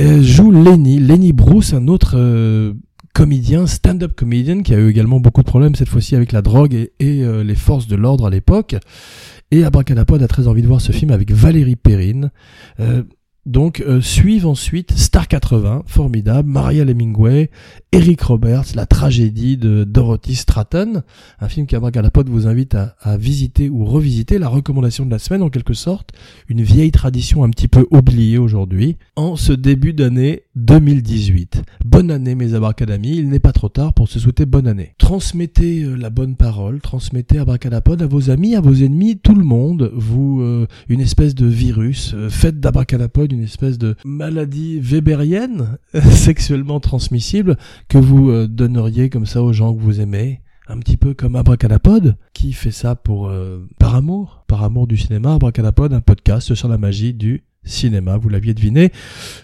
joue 0.00 0.50
Lenny. 0.50 0.98
Lenny 0.98 1.34
Bruce, 1.34 1.74
un 1.74 1.88
autre... 1.88 2.14
Euh, 2.16 2.72
comédien, 3.12 3.66
stand-up 3.66 4.14
comédien, 4.14 4.62
qui 4.62 4.74
a 4.74 4.78
eu 4.78 4.88
également 4.88 5.20
beaucoup 5.20 5.42
de 5.42 5.46
problèmes 5.46 5.74
cette 5.74 5.88
fois-ci 5.88 6.16
avec 6.16 6.32
la 6.32 6.42
drogue 6.42 6.74
et, 6.74 6.90
euh, 7.00 7.44
les 7.44 7.54
forces 7.54 7.86
de 7.86 7.96
l'ordre 7.96 8.26
à 8.26 8.30
l'époque. 8.30 8.76
Et 9.50 9.64
Abracadapod 9.64 10.22
a 10.22 10.28
très 10.28 10.48
envie 10.48 10.62
de 10.62 10.66
voir 10.66 10.80
ce 10.80 10.92
film 10.92 11.10
avec 11.10 11.30
Valérie 11.30 11.76
Perrine. 11.76 12.30
Euh, 12.80 13.02
donc 13.44 13.80
euh, 13.80 14.00
suivent 14.00 14.46
ensuite 14.46 14.92
Star 14.92 15.26
80, 15.26 15.82
formidable, 15.86 16.48
Maria 16.48 16.84
Hemingway, 16.84 17.50
Eric 17.90 18.22
Roberts, 18.22 18.66
la 18.76 18.86
tragédie 18.86 19.56
de 19.56 19.84
Dorothy 19.84 20.36
Stratton, 20.36 21.02
un 21.40 21.48
film 21.48 21.66
qu'Abracadapod 21.66 22.28
vous 22.28 22.46
invite 22.46 22.74
à, 22.74 23.16
visiter 23.16 23.68
ou 23.68 23.84
revisiter, 23.84 24.38
la 24.38 24.48
recommandation 24.48 25.04
de 25.04 25.10
la 25.10 25.18
semaine 25.18 25.42
en 25.42 25.50
quelque 25.50 25.74
sorte, 25.74 26.10
une 26.48 26.62
vieille 26.62 26.92
tradition 26.92 27.42
un 27.42 27.50
petit 27.50 27.68
peu 27.68 27.86
oubliée 27.90 28.38
aujourd'hui, 28.38 28.96
en 29.16 29.36
ce 29.36 29.52
début 29.52 29.92
d'année 29.92 30.44
2018. 30.54 31.62
Bonne 31.84 32.10
année 32.10 32.34
mes 32.34 32.54
abracadamis, 32.54 33.16
il 33.16 33.28
n'est 33.28 33.40
pas 33.40 33.52
trop 33.52 33.68
tard 33.68 33.92
pour 33.92 34.08
se 34.08 34.20
souhaiter 34.20 34.46
bonne 34.46 34.68
année. 34.68 34.94
Transmettez 34.98 35.82
euh, 35.82 35.96
la 35.96 36.10
bonne 36.10 36.36
parole, 36.36 36.80
transmettez 36.80 37.38
Abracadapod 37.38 38.00
à 38.02 38.06
vos 38.06 38.30
amis, 38.30 38.54
à 38.54 38.60
vos 38.60 38.74
ennemis, 38.74 39.18
tout 39.18 39.34
le 39.34 39.44
monde, 39.44 39.90
vous, 39.94 40.40
euh, 40.40 40.66
une 40.88 41.00
espèce 41.00 41.34
de 41.34 41.46
virus, 41.46 42.14
faites 42.28 42.60
d'Abracadapod 42.60 43.31
une 43.32 43.42
espèce 43.42 43.78
de 43.78 43.96
maladie 44.04 44.78
weberienne 44.80 45.78
sexuellement 46.10 46.80
transmissible 46.80 47.56
que 47.88 47.98
vous 47.98 48.30
euh, 48.30 48.46
donneriez 48.46 49.10
comme 49.10 49.26
ça 49.26 49.42
aux 49.42 49.52
gens 49.52 49.74
que 49.74 49.80
vous 49.80 50.00
aimez 50.00 50.40
un 50.68 50.78
petit 50.78 50.96
peu 50.96 51.12
comme 51.14 51.36
Abracadapod, 51.36 52.16
qui 52.32 52.52
fait 52.52 52.70
ça 52.70 52.94
pour 52.94 53.28
euh, 53.28 53.66
par 53.78 53.94
amour, 53.94 54.44
par 54.46 54.62
amour 54.62 54.86
du 54.86 54.96
cinéma. 54.96 55.34
Abracadapod, 55.34 55.92
un 55.92 56.00
podcast 56.00 56.54
sur 56.54 56.68
la 56.68 56.78
magie 56.78 57.14
du 57.14 57.42
cinéma. 57.64 58.16
Vous 58.16 58.28
l'aviez 58.28 58.54
deviné. 58.54 58.92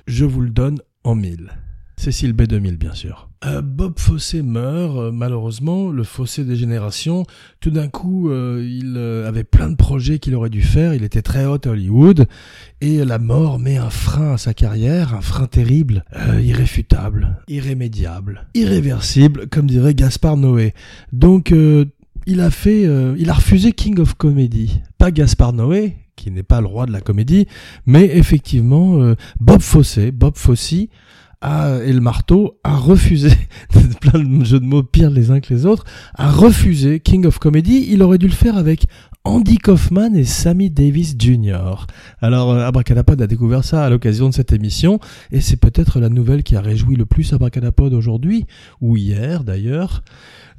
Je 0.07 0.25
vous 0.25 0.41
le 0.41 0.51
donne 0.51 0.81
en 1.05 1.15
mille. 1.15 1.51
Cécile 1.97 2.33
B2000, 2.33 2.77
bien 2.77 2.95
sûr. 2.95 3.28
Euh, 3.45 3.63
Bob 3.63 4.01
Fossé 4.01 4.43
meurt, 4.43 4.99
euh, 4.99 5.13
malheureusement, 5.13 5.91
le 5.91 6.03
fossé 6.03 6.45
des 6.45 6.57
générations. 6.57 7.25
Tout 7.61 7.71
d'un 7.71 7.89
coup, 7.89 8.31
euh, 8.31 8.67
il 8.69 8.97
avait 8.99 9.45
plein 9.45 9.71
de 9.71 9.77
projets 9.77 10.19
qu'il 10.19 10.35
aurait 10.35 10.51
dû 10.51 10.63
faire, 10.63 10.93
il 10.93 11.05
était 11.05 11.23
très 11.23 11.47
haut 11.47 11.59
à 11.65 11.69
Hollywood, 11.69 12.27
et 12.81 13.05
la 13.05 13.19
mort 13.19 13.61
met 13.61 13.77
un 13.77 13.91
frein 13.91 14.35
à 14.35 14.39
sa 14.39 14.55
carrière, 14.55 15.15
un 15.15 15.21
frein 15.21 15.47
terrible, 15.47 16.05
irréfutable, 16.43 17.39
irrémédiable, 17.49 18.47
irréversible, 18.55 19.47
comme 19.49 19.67
dirait 19.67 19.95
Gaspard 19.95 20.37
Noé. 20.37 20.75
Donc, 21.13 21.55
il 22.27 22.41
a 22.41 22.51
fait, 22.51 22.83
il 23.19 23.31
a 23.31 23.35
refusé 23.35 23.73
King 23.73 24.01
of 24.01 24.15
Comedy. 24.15 24.81
Pas 24.99 25.11
Gaspard 25.11 25.53
Noé, 25.53 25.97
qui 26.17 26.31
n'est 26.31 26.43
pas 26.43 26.61
le 26.61 26.67
roi 26.67 26.87
de 26.87 26.93
la 26.93 27.01
comédie, 27.01 27.47
mais 27.87 28.05
effectivement, 28.17 29.15
Bob 29.41 29.61
Fossé, 29.61 30.11
Bob 30.11 30.37
Fossy, 30.37 30.91
a, 31.41 31.79
et 31.85 31.93
le 31.93 32.01
marteau 32.01 32.59
a 32.65 32.77
refusé, 32.77 33.31
plein 34.01 34.23
de 34.23 34.45
jeux 34.45 34.61
de 34.61 34.65
mots 34.65 34.83
pires 34.83 35.11
les 35.11 35.31
uns 35.31 35.41
que 35.41 35.53
les 35.53 35.67
autres, 35.67 35.85
a 36.15 36.31
refusé 36.31 37.01
King 37.01 37.27
of 37.27 37.39
Comedy. 37.39 37.87
Il 37.91 38.03
aurait 38.03 38.19
dû 38.19 38.27
le 38.27 38.33
faire 38.33 38.57
avec 38.57 38.85
Andy 39.25 39.59
Kaufman 39.59 40.15
et 40.15 40.25
Sammy 40.25 40.71
Davis 40.71 41.15
Jr. 41.19 41.87
Alors 42.21 42.53
euh, 42.53 42.67
Abracadapod 42.67 43.21
a 43.21 43.27
découvert 43.27 43.63
ça 43.63 43.85
à 43.85 43.91
l'occasion 43.91 44.31
de 44.31 44.35
cette 44.35 44.53
émission 44.53 45.01
et 45.33 45.43
c'est 45.43 45.59
peut-être 45.59 46.01
la 46.01 46.09
nouvelle 46.09 46.43
qui 46.43 46.57
a 46.57 46.63
réjoui 46.63 46.97
le 46.97 47.05
plus 47.05 47.33
Abracadapod 47.35 47.93
aujourd'hui 47.93 48.47
ou 48.81 48.97
hier 48.97 49.45
d'ailleurs. 49.45 50.03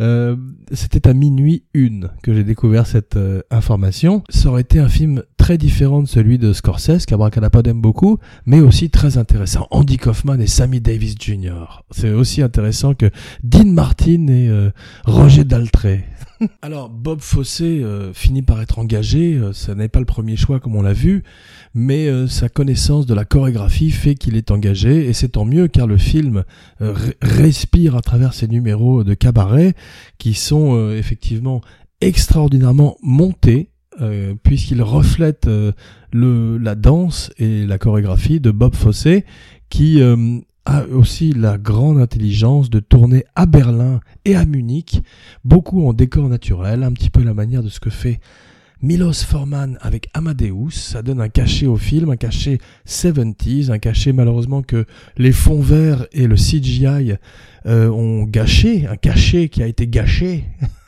Euh, 0.02 0.36
c'était 0.72 1.10
à 1.10 1.14
minuit 1.14 1.64
une 1.74 2.10
que 2.22 2.34
j'ai 2.34 2.44
découvert 2.44 2.86
cette 2.86 3.18
euh, 3.18 3.42
information. 3.50 4.24
Ça 4.30 4.50
aurait 4.50 4.62
été 4.62 4.80
un 4.80 4.88
film 4.88 5.24
très 5.40 5.58
différent 5.58 6.04
de 6.04 6.08
celui 6.08 6.38
de 6.38 6.54
Scorsese, 6.54 7.08
qu'Abracadapod 7.08 7.68
aime 7.68 7.82
beaucoup, 7.82 8.20
mais 8.46 8.60
aussi 8.60 8.92
très 8.92 9.18
intéressant. 9.18 9.68
Andy 9.72 9.98
Kaufman 9.98 10.40
et 10.40 10.46
Sammy 10.46 10.82
Davis 10.82 11.16
Jr. 11.20 11.84
C'est 11.90 12.12
aussi 12.12 12.44
intéressant 12.44 12.94
que 12.94 13.10
Dean 13.44 13.66
Martin 13.66 14.28
et 14.28 14.50
euh, 14.50 14.70
Roger 15.06 15.46
Daltrey. 15.46 16.06
Alors 16.62 16.90
Bob 16.90 17.22
Fosse 17.22 17.64
finit 18.14 18.42
par 18.44 18.62
être 18.62 18.80
engagé, 18.80 19.42
ce 19.52 19.72
n'est 19.72 19.90
pas 19.90 20.00
le 20.00 20.06
premier 20.06 20.38
choix 20.38 20.62
comme 20.62 20.76
on 20.76 20.82
l'a 20.82 20.94
vu, 20.94 21.24
mais 21.74 22.10
sa 22.28 22.48
connaissance 22.48 23.06
de 23.06 23.14
la 23.14 23.26
chorégraphie 23.26 23.92
fait 23.92 24.16
qu'il 24.16 24.38
est 24.38 24.50
engagé, 24.50 25.10
et 25.10 25.12
c'est 25.12 25.30
tant 25.30 25.44
mieux 25.44 25.68
car 25.68 25.86
le 25.86 25.98
film 25.98 26.46
respire 27.22 27.98
à 27.98 28.02
travers 28.02 28.34
ses 28.34 28.48
numéros 28.48 29.04
de 29.04 29.14
cabaret, 29.16 29.74
qui 30.18 30.34
sont 30.34 30.76
euh, 30.76 30.98
effectivement 30.98 31.62
extraordinairement 32.02 32.98
montés 33.02 33.70
euh, 34.02 34.36
puisqu'ils 34.42 34.82
reflètent 34.82 35.48
euh, 35.48 35.72
le, 36.12 36.58
la 36.58 36.76
danse 36.76 37.32
et 37.38 37.66
la 37.66 37.78
chorégraphie 37.78 38.40
de 38.40 38.52
Bob 38.52 38.76
Fosse 38.76 39.08
qui 39.70 40.02
a 40.66 40.84
aussi 40.88 41.32
la 41.32 41.60
grande 41.60 42.00
intelligence 42.00 42.72
de 42.72 42.80
tourner 42.80 43.24
à 43.36 43.46
Berlin 43.46 44.00
et 44.26 44.36
à 44.36 44.46
Munich, 44.46 45.02
beaucoup 45.44 45.88
en 45.88 45.94
décor 45.94 46.28
naturel, 46.28 46.84
un 46.84 46.92
petit 46.92 47.12
peu 47.12 47.24
la 47.24 47.36
manière 47.36 47.62
de 47.62 47.70
ce 47.70 47.80
que 47.80 47.92
fait 47.92 48.20
Milos 48.82 49.26
Forman 49.26 49.78
avec 49.82 50.10
Amadeus, 50.14 50.72
ça 50.72 51.02
donne 51.02 51.20
un 51.20 51.28
cachet 51.28 51.66
au 51.66 51.76
film, 51.76 52.12
un 52.12 52.16
cachet 52.16 52.60
70s, 52.88 53.72
un 53.72 53.78
cachet 53.78 54.14
malheureusement 54.14 54.62
que 54.62 54.86
les 55.18 55.34
fonds 55.34 55.60
verts 55.60 56.08
et 56.14 56.28
le 56.28 56.36
CGI 56.36 57.16
euh, 57.66 57.90
ont 57.90 58.24
gâché, 58.24 58.88
un 58.88 58.96
cachet 58.96 59.50
qui 59.50 59.62
a 59.62 59.68
été 59.68 59.86
gâché 59.86 60.46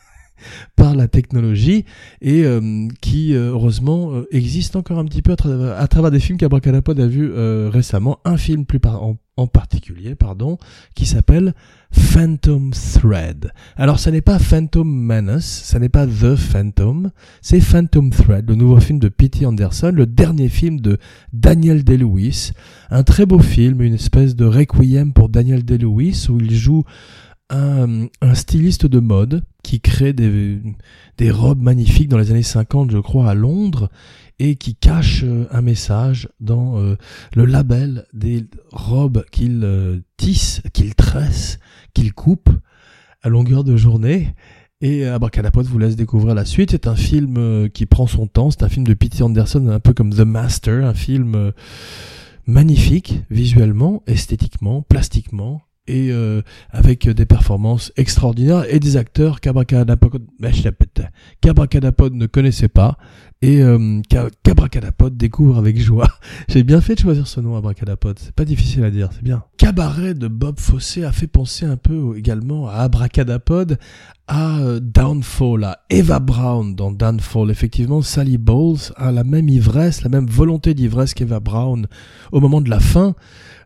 par 0.75 0.95
la 0.95 1.07
technologie 1.07 1.85
et 2.21 2.43
euh, 2.43 2.87
qui 3.01 3.33
euh, 3.33 3.51
heureusement 3.51 4.11
existe 4.31 4.75
encore 4.75 4.99
un 4.99 5.05
petit 5.05 5.21
peu 5.21 5.33
à, 5.33 5.87
travers, 5.87 6.11
des 6.11 6.19
films 6.19 6.37
qu'Abracadapod 6.37 6.99
a 6.99 7.07
vu 7.07 7.31
récemment. 7.69 8.19
Un 8.25 8.37
film 8.37 8.65
plus 8.65 8.79
en, 8.85 9.17
en, 9.37 9.47
particulier, 9.47 10.15
pardon, 10.15 10.57
qui 10.95 11.05
s'appelle 11.05 11.53
Phantom 11.91 12.71
Thread. 12.71 13.51
Alors 13.75 13.99
ce 13.99 14.09
n'est 14.09 14.21
pas 14.21 14.39
Phantom 14.39 14.87
Menace, 14.87 15.63
ce 15.65 15.77
n'est 15.77 15.89
pas 15.89 16.07
The 16.07 16.35
Phantom, 16.35 17.11
c'est 17.41 17.59
Phantom 17.59 18.09
Thread, 18.09 18.49
le 18.49 18.55
nouveau 18.55 18.79
film 18.79 18.99
de 18.99 19.09
P.T. 19.09 19.45
Anderson, 19.45 19.91
le 19.93 20.05
dernier 20.05 20.49
film 20.49 20.79
de 20.79 20.97
Daniel 21.33 21.83
Day-Lewis. 21.83 22.51
Un 22.89 23.03
très 23.03 23.25
beau 23.25 23.39
film, 23.39 23.81
une 23.81 23.93
espèce 23.93 24.35
de 24.35 24.45
requiem 24.45 25.13
pour 25.13 25.29
Daniel 25.29 25.63
Day-Lewis 25.63 26.27
où 26.29 26.39
il 26.39 26.53
joue 26.55 26.83
un, 27.51 28.07
un 28.21 28.33
styliste 28.33 28.85
de 28.85 28.99
mode 28.99 29.43
qui 29.63 29.79
crée 29.81 30.13
des, 30.13 30.59
des 31.17 31.31
robes 31.31 31.61
magnifiques 31.61 32.09
dans 32.09 32.17
les 32.17 32.31
années 32.31 32.41
50, 32.41 32.91
je 32.91 32.97
crois, 32.97 33.29
à 33.29 33.33
Londres, 33.35 33.89
et 34.39 34.55
qui 34.55 34.73
cache 34.73 35.23
euh, 35.23 35.45
un 35.51 35.61
message 35.61 36.29
dans 36.39 36.79
euh, 36.79 36.95
le 37.35 37.45
label 37.45 38.07
des 38.11 38.45
robes 38.71 39.23
qu'il 39.31 39.61
euh, 39.63 39.99
tisse, 40.17 40.63
qu'il 40.73 40.95
tresse, 40.95 41.59
qu'il 41.93 42.13
coupe 42.13 42.49
à 43.21 43.29
longueur 43.29 43.63
de 43.63 43.77
journée. 43.77 44.33
Et 44.83 45.05
Abracadapod 45.05 45.67
vous 45.67 45.77
laisse 45.77 45.95
découvrir 45.95 46.33
la 46.33 46.43
suite. 46.43 46.71
C'est 46.71 46.87
un 46.87 46.95
film 46.95 47.69
qui 47.69 47.85
prend 47.85 48.07
son 48.07 48.25
temps. 48.25 48.49
C'est 48.49 48.63
un 48.63 48.69
film 48.69 48.87
de 48.87 48.95
Peter 48.95 49.21
Anderson, 49.21 49.67
un 49.67 49.79
peu 49.79 49.93
comme 49.93 50.11
The 50.11 50.21
Master, 50.21 50.83
un 50.83 50.95
film 50.95 51.51
magnifique 52.47 53.21
visuellement, 53.29 54.01
esthétiquement, 54.07 54.81
plastiquement, 54.81 55.61
et 55.87 56.11
euh, 56.11 56.41
avec 56.69 57.09
des 57.09 57.25
performances 57.25 57.91
extraordinaires 57.97 58.65
et 58.69 58.79
des 58.79 58.97
acteurs 58.97 59.39
qu'Abracadapod 59.41 60.21
ne 62.13 62.25
connaissait 62.27 62.67
pas 62.67 62.97
et 63.41 63.61
euh, 63.63 64.01
qu'Abracadapod 64.43 65.17
découvre 65.17 65.57
avec 65.57 65.79
joie. 65.79 66.07
J'ai 66.47 66.63
bien 66.63 66.81
fait 66.81 66.95
de 66.95 66.99
choisir 66.99 67.25
ce 67.27 67.39
nom 67.39 67.55
Abracadapod, 67.55 68.19
c'est 68.19 68.33
pas 68.33 68.45
difficile 68.45 68.83
à 68.83 68.91
dire, 68.91 69.09
c'est 69.11 69.23
bien. 69.23 69.43
Cabaret 69.57 70.13
de 70.13 70.27
Bob 70.27 70.59
Fosse 70.59 70.99
a 70.99 71.11
fait 71.11 71.27
penser 71.27 71.65
un 71.65 71.77
peu 71.77 72.15
également 72.17 72.67
à 72.67 72.75
Abracadapod, 72.75 73.79
à 74.33 74.59
euh, 74.59 74.79
Downfall, 74.79 75.65
à 75.65 75.79
Eva 75.89 76.19
Brown 76.19 76.73
dans 76.73 76.89
Downfall. 76.89 77.51
Effectivement, 77.51 78.01
Sally 78.01 78.37
Bowles 78.37 78.93
a 78.95 79.11
la 79.11 79.25
même 79.25 79.49
ivresse, 79.49 80.03
la 80.03 80.09
même 80.09 80.25
volonté 80.25 80.73
d'ivresse 80.73 81.13
qu'Eva 81.13 81.41
Brown 81.41 81.85
au 82.31 82.39
moment 82.39 82.61
de 82.61 82.69
la 82.69 82.79
fin. 82.79 83.13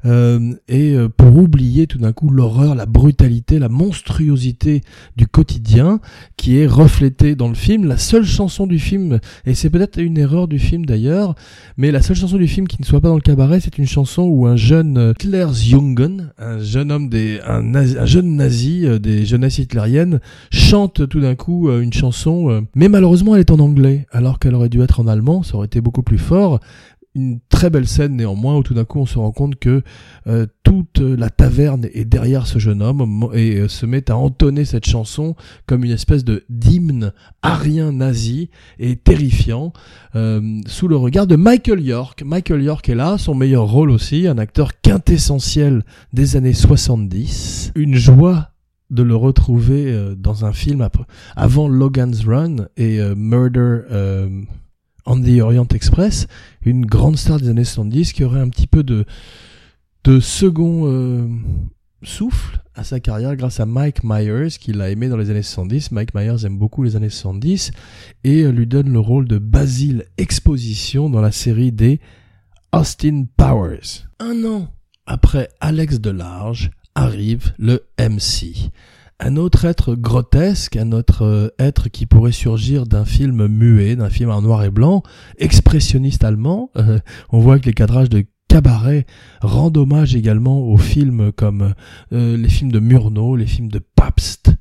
Euh, 0.05 0.53
et 0.67 0.91
euh, 0.91 1.09
pour 1.09 1.35
oublier 1.35 1.87
tout 1.87 1.97
d'un 1.97 2.13
coup 2.13 2.29
l'horreur, 2.29 2.75
la 2.75 2.85
brutalité, 2.85 3.57
la 3.57 3.69
monstruosité 3.69 4.81
du 5.15 5.25
quotidien 5.25 5.99
qui 6.37 6.57
est 6.57 6.67
reflétée 6.67 7.35
dans 7.35 7.47
le 7.47 7.55
film. 7.55 7.85
La 7.85 7.97
seule 7.97 8.25
chanson 8.25 8.67
du 8.67 8.77
film, 8.77 9.19
et 9.45 9.55
c'est 9.55 9.69
peut-être 9.69 9.99
une 9.99 10.17
erreur 10.17 10.47
du 10.47 10.59
film 10.59 10.85
d'ailleurs, 10.85 11.35
mais 11.77 11.91
la 11.91 12.01
seule 12.01 12.15
chanson 12.15 12.37
du 12.37 12.47
film 12.47 12.67
qui 12.67 12.77
ne 12.79 12.85
soit 12.85 13.01
pas 13.01 13.07
dans 13.07 13.15
le 13.15 13.21
cabaret, 13.21 13.59
c'est 13.59 13.77
une 13.77 13.87
chanson 13.87 14.23
où 14.23 14.45
un 14.45 14.55
jeune 14.55 14.97
euh, 14.97 15.13
Jungen, 15.53 16.31
un 16.37 16.59
jeune 16.59 16.91
homme 16.91 17.09
des, 17.09 17.39
un, 17.45 17.73
un 17.73 18.05
jeune 18.05 18.35
nazi 18.35 18.85
des 18.99 19.25
jeunesses 19.25 19.57
hitlériennes, 19.57 20.19
chante 20.55 21.07
tout 21.07 21.19
d'un 21.19 21.35
coup 21.35 21.69
une 21.69 21.93
chanson, 21.93 22.65
mais 22.75 22.89
malheureusement 22.89 23.35
elle 23.35 23.41
est 23.41 23.51
en 23.51 23.59
anglais, 23.59 24.05
alors 24.11 24.39
qu'elle 24.39 24.55
aurait 24.55 24.69
dû 24.69 24.81
être 24.81 24.99
en 24.99 25.07
allemand, 25.07 25.43
ça 25.43 25.55
aurait 25.55 25.67
été 25.67 25.81
beaucoup 25.81 26.03
plus 26.03 26.17
fort 26.17 26.59
une 27.15 27.39
très 27.49 27.69
belle 27.69 27.87
scène 27.87 28.17
néanmoins 28.17 28.57
où 28.57 28.63
tout 28.63 28.73
d'un 28.73 28.83
coup 28.83 28.99
on 28.99 29.05
se 29.05 29.17
rend 29.17 29.31
compte 29.31 29.55
que 29.55 29.81
euh, 30.27 30.45
toute 30.63 30.99
la 30.99 31.29
taverne 31.29 31.87
est 31.93 32.05
derrière 32.05 32.45
ce 32.45 32.59
jeune 32.59 32.81
homme 32.81 33.29
et 33.33 33.55
euh, 33.55 33.67
se 33.69 33.85
met 33.85 34.11
à 34.11 34.17
entonner 34.17 34.65
cette 34.65 34.85
chanson 34.85 35.35
comme 35.65 35.85
une 35.85 35.91
espèce 35.91 36.25
de 36.25 36.43
d'hymne 36.49 37.13
arien 37.41 37.93
nazi 37.93 38.49
et 38.79 38.97
terrifiant 38.97 39.71
euh, 40.15 40.59
sous 40.67 40.89
le 40.89 40.97
regard 40.97 41.25
de 41.25 41.37
Michael 41.37 41.81
York. 41.81 42.23
Michael 42.25 42.61
York 42.61 42.87
est 42.89 42.95
là, 42.95 43.17
son 43.17 43.33
meilleur 43.33 43.65
rôle 43.65 43.91
aussi, 43.91 44.27
un 44.27 44.37
acteur 44.37 44.81
quintessentiel 44.81 45.83
des 46.11 46.35
années 46.35 46.53
70. 46.53 47.71
Une 47.75 47.95
joie 47.95 48.51
de 48.91 49.03
le 49.03 49.15
retrouver 49.15 50.13
dans 50.17 50.45
un 50.45 50.53
film 50.53 50.87
avant 51.35 51.67
Logan's 51.67 52.25
Run 52.25 52.67
et 52.77 52.99
Murder 53.15 53.81
on 55.05 55.21
the 55.21 55.39
Orient 55.41 55.67
Express, 55.73 56.27
une 56.63 56.85
grande 56.85 57.17
star 57.17 57.39
des 57.39 57.49
années 57.49 57.63
70 57.63 58.13
qui 58.13 58.23
aurait 58.23 58.39
un 58.39 58.49
petit 58.49 58.67
peu 58.67 58.83
de, 58.83 59.05
de 60.03 60.19
second 60.19 60.87
euh, 60.87 61.27
souffle 62.03 62.61
à 62.73 62.83
sa 62.83 62.99
carrière 62.99 63.35
grâce 63.35 63.59
à 63.59 63.65
Mike 63.65 64.03
Myers 64.03 64.57
qui 64.59 64.73
l'a 64.73 64.89
aimé 64.89 65.07
dans 65.07 65.17
les 65.17 65.29
années 65.29 65.43
70. 65.43 65.91
Mike 65.91 66.13
Myers 66.13 66.45
aime 66.45 66.57
beaucoup 66.57 66.83
les 66.83 66.95
années 66.95 67.09
70 67.09 67.71
et 68.23 68.43
euh, 68.43 68.51
lui 68.51 68.67
donne 68.67 68.91
le 68.91 68.99
rôle 68.99 69.27
de 69.27 69.37
Basil 69.37 70.05
Exposition 70.17 71.09
dans 71.09 71.21
la 71.21 71.31
série 71.31 71.71
des 71.71 71.99
Austin 72.73 73.25
Powers. 73.37 74.07
Un 74.19 74.43
an 74.45 74.67
après 75.05 75.49
Alex 75.59 75.99
Delarge 76.01 76.71
arrive 76.95 77.53
le 77.57 77.85
MC 77.99 78.71
un 79.19 79.37
autre 79.37 79.65
être 79.65 79.95
grotesque, 79.95 80.75
un 80.75 80.91
autre 80.91 81.23
euh, 81.23 81.49
être 81.57 81.89
qui 81.89 82.05
pourrait 82.05 82.31
surgir 82.31 82.85
d'un 82.85 83.05
film 83.05 83.47
muet, 83.47 83.95
d'un 83.95 84.09
film 84.09 84.29
en 84.29 84.41
noir 84.41 84.63
et 84.63 84.69
blanc, 84.69 85.03
expressionniste 85.37 86.23
allemand. 86.23 86.69
Euh, 86.75 86.99
on 87.29 87.39
voit 87.39 87.59
que 87.59 87.65
les 87.65 87.73
cadrages 87.73 88.09
de 88.09 88.25
Cabaret 88.47 89.05
rendent 89.41 89.77
hommage 89.77 90.15
également 90.15 90.59
aux 90.61 90.77
films 90.77 91.31
comme 91.31 91.73
euh, 92.13 92.37
les 92.37 92.49
films 92.49 92.71
de 92.71 92.79
Murnau, 92.79 93.35
les 93.35 93.47
films 93.47 93.69
de 93.69 93.79
Pabst 93.79 94.51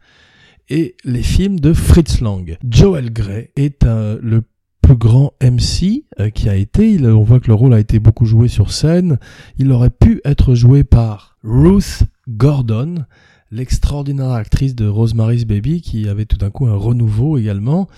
et 0.68 0.97
les 1.05 1.23
films 1.23 1.61
de 1.61 1.73
Fritz 1.73 2.20
Lang. 2.20 2.57
Joel 2.68 3.12
Grey 3.12 3.53
est 3.57 3.85
le 3.85 4.42
plus 4.81 4.97
grand 4.97 5.35
MC 5.42 6.05
qui 6.33 6.49
a 6.49 6.57
été. 6.57 6.99
on 7.07 7.23
voit 7.23 7.40
que 7.40 7.49
le 7.49 7.55
rôle 7.55 7.75
a 7.75 7.81
été 7.81 7.99
beaucoup 7.99 8.25
joué 8.25 8.49
sur 8.49 8.73
scène. 8.73 9.18
Il 9.59 9.70
aurait 9.73 9.90
pu 9.90 10.23
être 10.25 10.55
joué 10.55 10.83
par 10.83 11.37
Ruth 11.42 12.05
Gordon, 12.29 13.05
l'extraordinaire 13.51 14.33
actrice 14.33 14.75
de 14.75 14.87
Rosemary's 14.87 15.45
Baby 15.45 15.81
qui 15.81 16.09
avait 16.09 16.25
tout 16.25 16.37
d'un 16.37 16.51
coup 16.51 16.67
un 16.67 16.77
renouveau 16.77 17.39
également. 17.39 17.89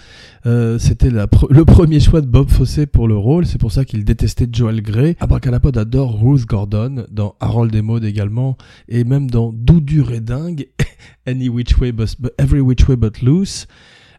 Euh, 0.44 0.78
C'était 0.78 1.10
le 1.10 1.64
premier 1.64 2.00
choix 2.00 2.20
de 2.20 2.26
Bob 2.26 2.50
Fosse 2.50 2.80
pour 2.92 3.08
le 3.08 3.16
rôle, 3.16 3.46
c'est 3.46 3.58
pour 3.58 3.72
ça 3.72 3.84
qu'il 3.84 4.04
détestait 4.04 4.48
Joel 4.50 4.82
Grey. 4.82 5.16
Abracadapod 5.20 5.76
adore 5.78 6.20
Ruth 6.20 6.46
Gordon, 6.46 7.06
dans 7.10 7.36
Harold 7.40 7.74
et 7.74 7.82
Maud 7.82 8.04
également, 8.04 8.56
et 8.88 9.04
même 9.04 9.30
dans 9.30 9.52
Doudou 9.52 10.10
et 10.12 10.20
dingue, 10.20 10.68
Any 11.26 11.48
Which 11.48 11.78
Way 11.78 11.92
but, 11.92 12.16
Every 12.38 12.60
Which 12.60 12.88
Way 12.88 12.96
But 12.96 13.22
Loose. 13.22 13.66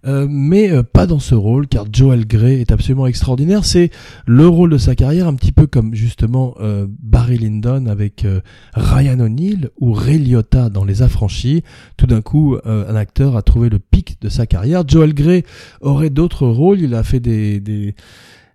Euh, 0.08 0.26
mais 0.30 0.72
euh, 0.72 0.84
pas 0.84 1.06
dans 1.06 1.20
ce 1.20 1.36
rôle, 1.36 1.67
car 1.67 1.86
Joel 1.91 2.26
Grey 2.26 2.62
est 2.62 2.72
absolument 2.72 3.08
extraordinaire. 3.08 3.65
C'est 3.65 3.91
le 4.26 4.48
rôle 4.48 4.70
de 4.70 4.78
sa 4.78 4.96
carrière, 4.96 5.28
un 5.28 5.36
petit 5.36 5.52
peu 5.52 5.67
comme 5.67 5.93
justement 5.93 6.56
euh, 6.60 6.88
Barry 7.02 7.38
Lyndon 7.38 7.88
avec 7.88 8.26
Ryan 8.74 9.20
O'Neill 9.20 9.70
ou 9.80 9.93
Ray 9.93 10.20
Liotta 10.20 10.70
dans 10.70 10.86
Les 10.86 11.02
Affranchis. 11.02 11.63
Tout 11.98 12.08
d'un 12.08 12.22
coup, 12.22 12.58
un 12.65 12.96
acteur 12.96 13.36
a 13.36 13.41
trouvé 13.41 13.70
le 13.70 13.80
pic 13.80 14.17
de 14.22 14.30
sa 14.30 14.46
carrière. 14.46 14.84
Joel 14.88 15.13
Grey 15.13 15.43
aurait 15.82 16.10
d'autres 16.10 16.48
rôles. 16.48 16.80
Il 16.82 16.93
a 16.93 17.04
fait 17.04 17.20
des, 17.20 17.60
des 17.60 17.96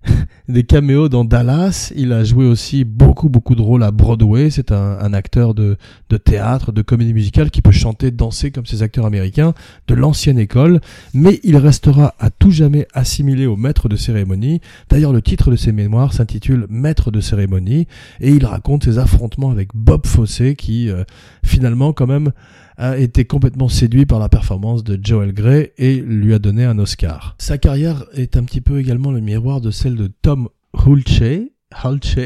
des 0.48 0.64
caméos 0.64 1.08
dans 1.08 1.24
Dallas. 1.24 1.92
Il 1.96 2.12
a 2.12 2.24
joué 2.24 2.44
aussi 2.44 2.84
beaucoup, 2.84 3.28
beaucoup 3.28 3.54
de 3.54 3.62
rôles 3.62 3.82
à 3.82 3.90
Broadway. 3.90 4.50
C'est 4.50 4.72
un, 4.72 5.12
acteur 5.12 5.54
de, 5.54 5.76
de, 6.10 6.16
théâtre, 6.16 6.72
de 6.72 6.82
comédie 6.82 7.14
musicale 7.14 7.50
qui 7.50 7.62
peut 7.62 7.70
chanter, 7.70 8.10
danser 8.10 8.50
comme 8.50 8.66
ces 8.66 8.82
acteurs 8.82 9.06
américains 9.06 9.54
de 9.88 9.94
l'ancienne 9.94 10.38
école. 10.38 10.80
Mais 11.14 11.40
il 11.44 11.56
restera 11.56 12.14
à 12.18 12.30
tout 12.30 12.50
jamais 12.50 12.86
assimilé 12.94 13.46
au 13.46 13.56
maître 13.56 13.88
de 13.88 13.96
cérémonie. 13.96 14.60
D'ailleurs, 14.88 15.12
le 15.12 15.22
titre 15.22 15.50
de 15.50 15.56
ses 15.56 15.72
mémoires 15.72 16.12
s'intitule 16.12 16.66
Maître 16.68 17.10
de 17.10 17.20
cérémonie 17.20 17.86
et 18.20 18.30
il 18.30 18.44
raconte 18.44 18.84
ses 18.84 18.98
affrontements 18.98 19.50
avec 19.50 19.68
Bob 19.74 20.06
Fosse 20.06 20.42
qui, 20.56 20.88
euh, 20.88 21.04
finalement, 21.44 21.92
quand 21.92 22.06
même, 22.06 22.32
a 22.76 22.98
été 22.98 23.24
complètement 23.24 23.68
séduit 23.68 24.06
par 24.06 24.18
la 24.18 24.28
performance 24.28 24.84
de 24.84 24.98
Joel 25.02 25.32
Grey 25.32 25.72
et 25.78 25.96
lui 25.96 26.34
a 26.34 26.38
donné 26.38 26.64
un 26.64 26.78
Oscar. 26.78 27.36
Sa 27.38 27.58
carrière 27.58 28.04
est 28.14 28.36
un 28.36 28.44
petit 28.44 28.60
peu 28.60 28.78
également 28.78 29.12
le 29.12 29.20
miroir 29.20 29.60
de 29.60 29.70
celle 29.70 29.96
de 29.96 30.08
Tom 30.22 30.48
Hulce, 30.74 31.50
Hulce, 31.84 32.16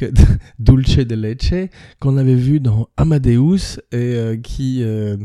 Dulce 0.58 0.98
de 0.98 1.14
Leche, 1.14 1.70
qu'on 2.00 2.16
avait 2.16 2.34
vu 2.34 2.60
dans 2.60 2.88
Amadeus 2.96 3.78
et 3.92 3.96
euh, 3.96 4.36
qui 4.36 4.82
euh, 4.82 5.16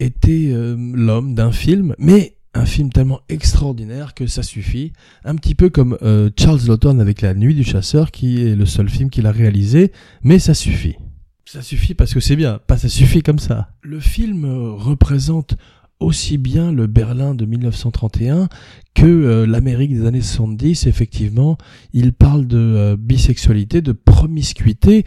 était 0.00 0.50
euh, 0.50 0.76
l'homme 0.94 1.34
d'un 1.34 1.52
film, 1.52 1.94
mais 1.98 2.36
un 2.54 2.64
film 2.64 2.90
tellement 2.90 3.20
extraordinaire 3.28 4.14
que 4.14 4.26
ça 4.26 4.42
suffit. 4.42 4.92
Un 5.24 5.34
petit 5.36 5.54
peu 5.54 5.68
comme 5.68 5.98
Charles 6.38 6.60
Lawton 6.66 7.00
avec 7.00 7.20
La 7.20 7.34
Nuit 7.34 7.54
du 7.54 7.64
Chasseur, 7.64 8.10
qui 8.10 8.46
est 8.46 8.56
le 8.56 8.64
seul 8.64 8.88
film 8.88 9.10
qu'il 9.10 9.26
a 9.26 9.30
réalisé, 9.30 9.92
mais 10.22 10.38
ça 10.38 10.54
suffit. 10.54 10.96
Ça 11.46 11.62
suffit 11.62 11.94
parce 11.94 12.12
que 12.12 12.18
c'est 12.18 12.34
bien, 12.34 12.58
pas 12.66 12.76
ça 12.76 12.88
suffit 12.88 13.22
comme 13.22 13.38
ça. 13.38 13.68
Le 13.82 14.00
film 14.00 14.44
euh, 14.44 14.72
représente 14.72 15.56
aussi 16.00 16.38
bien 16.38 16.72
le 16.72 16.88
Berlin 16.88 17.36
de 17.36 17.46
1931 17.46 18.48
que 18.94 19.06
euh, 19.06 19.46
l'Amérique 19.46 19.94
des 19.94 20.06
années 20.06 20.22
70, 20.22 20.88
effectivement. 20.88 21.56
Il 21.92 22.12
parle 22.12 22.48
de 22.48 22.58
euh, 22.58 22.96
bisexualité, 22.98 23.80
de 23.80 23.92
promiscuité. 23.92 25.04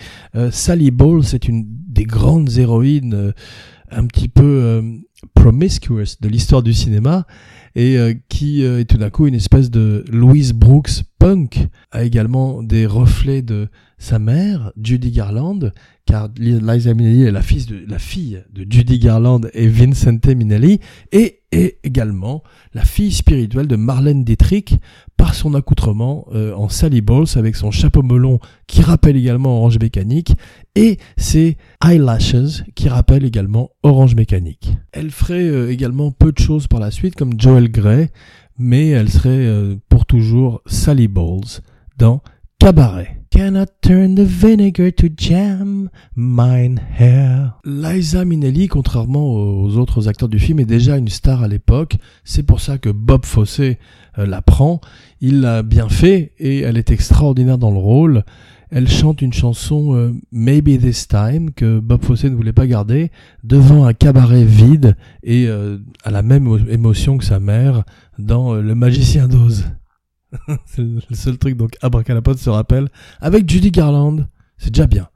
Sally 0.49 0.91
Bowles 0.91 1.25
est 1.33 1.49
une 1.49 1.65
des 1.67 2.05
grandes 2.05 2.57
héroïnes 2.57 3.33
un 3.91 4.05
petit 4.05 4.29
peu 4.29 4.81
promiscuous 5.33 6.15
de 6.21 6.29
l'histoire 6.29 6.63
du 6.63 6.73
cinéma 6.73 7.25
et 7.75 7.97
qui 8.29 8.63
est 8.63 8.85
tout 8.85 8.97
d'un 8.97 9.09
coup 9.09 9.27
une 9.27 9.35
espèce 9.35 9.69
de 9.69 10.05
Louise 10.09 10.53
Brooks 10.53 11.03
punk 11.19 11.67
a 11.91 12.03
également 12.03 12.63
des 12.63 12.85
reflets 12.85 13.41
de 13.41 13.67
sa 13.97 14.17
mère, 14.17 14.71
Judy 14.81 15.11
Garland, 15.11 15.71
car 16.05 16.29
Liza 16.37 16.93
Minnelli 16.93 17.23
est 17.23 17.31
la 17.31 17.41
fille 17.41 17.65
de, 17.65 17.85
la 17.87 17.99
fille 17.99 18.41
de 18.51 18.65
Judy 18.67 18.97
Garland 18.97 19.41
et 19.53 19.67
Vincente 19.67 20.25
Minnelli, 20.25 20.79
et 21.11 21.41
est 21.51 21.79
également 21.83 22.43
la 22.73 22.85
fille 22.85 23.11
spirituelle 23.11 23.67
de 23.67 23.75
Marlène 23.75 24.23
Dietrich 24.23 24.75
par 25.17 25.33
son 25.33 25.53
accoutrement 25.55 26.27
euh, 26.33 26.53
en 26.53 26.69
Sally 26.69 27.01
Balls 27.01 27.27
avec 27.35 27.55
son 27.55 27.71
chapeau 27.71 28.03
melon 28.03 28.39
qui 28.67 28.81
rappelle 28.81 29.17
également 29.17 29.57
Orange 29.57 29.79
Mécanique 29.79 30.33
et 30.75 30.97
ses 31.17 31.57
eyelashes 31.83 32.63
qui 32.75 32.87
rappellent 32.87 33.25
également 33.25 33.71
Orange 33.83 34.15
Mécanique. 34.15 34.77
Elle 34.91 35.11
ferait 35.11 35.47
euh, 35.47 35.71
également 35.71 36.11
peu 36.11 36.31
de 36.31 36.39
choses 36.39 36.67
par 36.67 36.79
la 36.79 36.91
suite 36.91 37.15
comme 37.15 37.39
Joel 37.39 37.71
Grey, 37.71 38.11
mais 38.59 38.89
elle 38.89 39.09
serait 39.09 39.29
euh, 39.29 39.75
pour 39.87 40.05
toujours 40.05 40.61
Sally 40.65 41.07
Balls 41.07 41.61
dans 41.97 42.21
Cabaret. 42.59 43.15
Cannot 43.31 43.67
turn 43.81 44.15
the 44.15 44.21
vinegar 44.21 44.91
to 44.91 45.07
jam 45.15 45.89
mine 46.15 46.81
hair. 46.97 47.59
Liza 47.63 48.25
Minnelli, 48.25 48.67
contrairement 48.67 49.33
aux 49.33 49.77
autres 49.77 50.09
acteurs 50.09 50.27
du 50.27 50.39
film, 50.39 50.59
est 50.59 50.65
déjà 50.65 50.97
une 50.97 51.07
star 51.07 51.43
à 51.43 51.47
l'époque. 51.47 51.95
C'est 52.23 52.43
pour 52.43 52.59
ça 52.59 52.77
que 52.77 52.89
Bob 52.89 53.25
Fosse 53.25 53.61
euh, 53.61 53.75
la 54.17 54.41
prend. 54.41 54.81
Il 55.21 55.41
l'a 55.41 55.63
bien 55.63 55.87
fait 55.87 56.33
et 56.37 56.59
elle 56.59 56.77
est 56.77 56.91
extraordinaire 56.91 57.59
dans 57.59 57.71
le 57.71 57.77
rôle. 57.77 58.25
Elle 58.71 58.87
chante 58.87 59.21
une 59.21 59.33
chanson 59.33 59.95
euh, 59.95 60.13
Maybe 60.31 60.79
This 60.79 61.07
Time 61.07 61.51
que 61.51 61.79
Bob 61.79 62.03
Fosse 62.03 62.25
ne 62.25 62.35
voulait 62.35 62.53
pas 62.53 62.67
garder 62.67 63.11
devant 63.43 63.85
un 63.85 63.93
cabaret 63.93 64.43
vide 64.43 64.95
et 65.23 65.49
à 66.03 66.11
la 66.11 66.21
même 66.21 66.47
émotion 66.69 67.17
que 67.17 67.25
sa 67.25 67.39
mère 67.39 67.83
dans 68.17 68.53
Le 68.53 68.75
Magicien 68.75 69.27
d'Oz. 69.27 69.65
c'est 70.65 70.81
le 70.83 71.01
seul 71.13 71.37
truc, 71.37 71.57
donc 71.57 71.71
Abracadapod 71.81 72.37
se 72.37 72.49
rappelle. 72.49 72.89
Avec 73.19 73.49
Judy 73.49 73.71
Garland, 73.71 74.27
c'est 74.57 74.71
déjà 74.71 74.87
bien. 74.87 75.09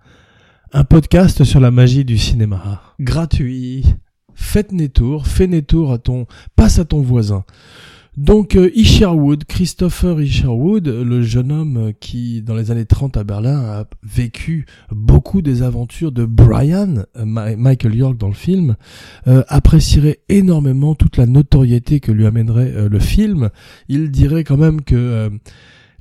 Un 0.71 0.83
podcast 0.83 1.43
sur 1.43 1.59
la 1.59 1.71
magie 1.71 2.05
du 2.05 2.17
cinéma. 2.17 2.81
Gratuit. 2.99 3.85
Faites 4.33 4.73
des 4.73 4.89
tours, 4.89 5.27
fais 5.27 5.47
des 5.47 5.61
tours 5.61 5.93
à 5.93 5.99
ton, 5.99 6.25
passe 6.55 6.79
à 6.79 6.85
ton 6.85 7.01
voisin. 7.01 7.43
Donc 8.17 8.55
euh, 8.55 8.69
Isherwood, 8.75 9.45
Christopher 9.45 10.21
Isherwood, 10.21 10.87
le 10.87 11.23
jeune 11.23 11.51
homme 11.51 11.93
qui 11.99 12.43
dans 12.43 12.53
les 12.53 12.69
années 12.69 12.85
30 12.85 13.17
à 13.17 13.23
Berlin 13.23 13.59
a 13.61 13.85
vécu 14.03 14.67
beaucoup 14.91 15.41
des 15.41 15.63
aventures 15.63 16.11
de 16.11 16.23
Brian, 16.23 17.05
euh, 17.17 17.25
Michael 17.25 17.95
York 17.95 18.17
dans 18.17 18.27
le 18.27 18.35
film, 18.35 18.75
euh, 19.27 19.43
apprécierait 19.47 20.19
énormément 20.29 20.93
toute 20.93 21.17
la 21.17 21.25
notoriété 21.25 21.99
que 21.99 22.11
lui 22.11 22.27
amènerait 22.27 22.87
le 22.87 22.99
film. 22.99 23.49
Il 23.87 24.11
dirait 24.11 24.43
quand 24.43 24.57
même 24.57 24.81
que 24.81 25.31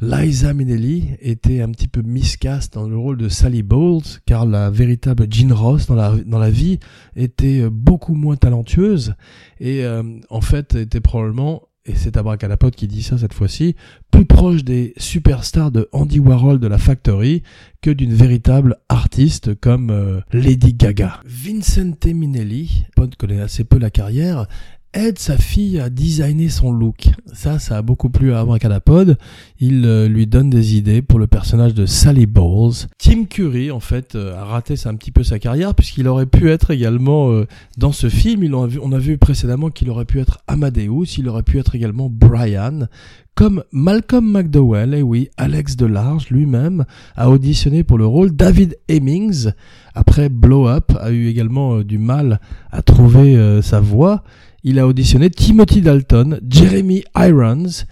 Liza 0.02 0.52
Minnelli 0.52 1.10
était 1.20 1.62
un 1.62 1.70
petit 1.70 1.88
peu 1.88 2.02
miscast 2.02 2.74
dans 2.74 2.88
le 2.88 2.98
rôle 2.98 3.16
de 3.16 3.30
Sally 3.30 3.62
Bowles, 3.62 4.02
car 4.26 4.44
la 4.44 4.68
véritable 4.68 5.26
Jean 5.30 5.54
Ross 5.54 5.86
dans 5.86 5.94
la, 5.94 6.14
dans 6.26 6.38
la 6.38 6.50
vie 6.50 6.78
était 7.16 7.70
beaucoup 7.70 8.14
moins 8.14 8.36
talentueuse 8.36 9.14
et 9.60 9.84
en 10.28 10.40
fait 10.40 10.74
était 10.74 11.00
probablement 11.00 11.62
et 11.84 11.96
c'est 11.96 12.16
Abracadapod 12.16 12.74
qui 12.74 12.86
dit 12.86 13.02
ça 13.02 13.18
cette 13.18 13.34
fois-ci, 13.34 13.74
plus 14.10 14.24
proche 14.24 14.64
des 14.64 14.92
superstars 14.96 15.72
de 15.72 15.88
Andy 15.92 16.20
Warhol 16.20 16.60
de 16.60 16.68
la 16.68 16.78
Factory 16.78 17.42
que 17.80 17.90
d'une 17.90 18.14
véritable 18.14 18.76
artiste 18.88 19.58
comme 19.60 19.90
euh, 19.90 20.20
Lady 20.32 20.74
Gaga. 20.74 21.20
Vincente 21.24 22.06
Minnelli, 22.06 22.84
Pod 22.94 23.16
connaît 23.16 23.40
assez 23.40 23.64
peu 23.64 23.78
la 23.78 23.90
carrière, 23.90 24.46
aide 24.94 25.18
sa 25.18 25.38
fille 25.38 25.80
à 25.80 25.88
designer 25.88 26.50
son 26.50 26.72
look. 26.72 27.08
Ça, 27.32 27.58
ça 27.58 27.78
a 27.78 27.82
beaucoup 27.82 28.10
plu 28.10 28.32
à 28.32 28.40
Abracadapod. 28.40 29.16
Il 29.58 29.86
euh, 29.86 30.06
lui 30.06 30.26
donne 30.26 30.50
des 30.50 30.76
idées 30.76 31.00
pour 31.00 31.18
le 31.18 31.26
personnage 31.26 31.74
de 31.74 31.86
Sally 31.86 32.26
Bowles. 32.26 32.74
Tim 32.98 33.24
Curry, 33.24 33.70
en 33.70 33.80
fait, 33.80 34.14
euh, 34.14 34.36
a 34.36 34.44
raté 34.44 34.74
un 34.84 34.94
petit 34.94 35.10
peu 35.10 35.24
sa 35.24 35.38
carrière 35.38 35.74
puisqu'il 35.74 36.08
aurait 36.08 36.26
pu 36.26 36.50
être 36.50 36.70
également 36.70 37.30
euh, 37.30 37.46
dans 37.78 37.92
ce 37.92 38.08
film. 38.08 38.54
On 38.54 38.92
a 38.92 38.98
vu 38.98 39.18
précédemment 39.18 39.70
qu'il 39.70 39.88
aurait 39.88 40.04
pu 40.04 40.20
être 40.20 40.38
Amadeus, 40.46 41.16
il 41.18 41.28
aurait 41.28 41.42
pu 41.42 41.58
être 41.58 41.74
également 41.74 42.08
Brian. 42.10 42.86
Comme 43.34 43.64
Malcolm 43.72 44.30
McDowell, 44.30 44.92
et 44.92 44.98
eh 44.98 45.02
oui, 45.02 45.30
Alex 45.38 45.76
Delarge 45.76 46.28
lui-même 46.28 46.84
a 47.16 47.30
auditionné 47.30 47.82
pour 47.82 47.96
le 47.96 48.04
rôle. 48.04 48.32
David 48.36 48.76
Hemmings, 48.88 49.52
après 49.94 50.28
Blow 50.28 50.68
Up, 50.68 50.92
a 51.00 51.12
eu 51.12 51.28
également 51.28 51.80
du 51.80 51.96
mal 51.96 52.40
à 52.70 52.82
trouver 52.82 53.62
sa 53.62 53.80
voix 53.80 54.22
il 54.64 54.78
a 54.78 54.86
auditionné 54.86 55.28
Timothy 55.30 55.80
Dalton, 55.80 56.40
Jeremy 56.48 57.02
Irons, 57.16 57.84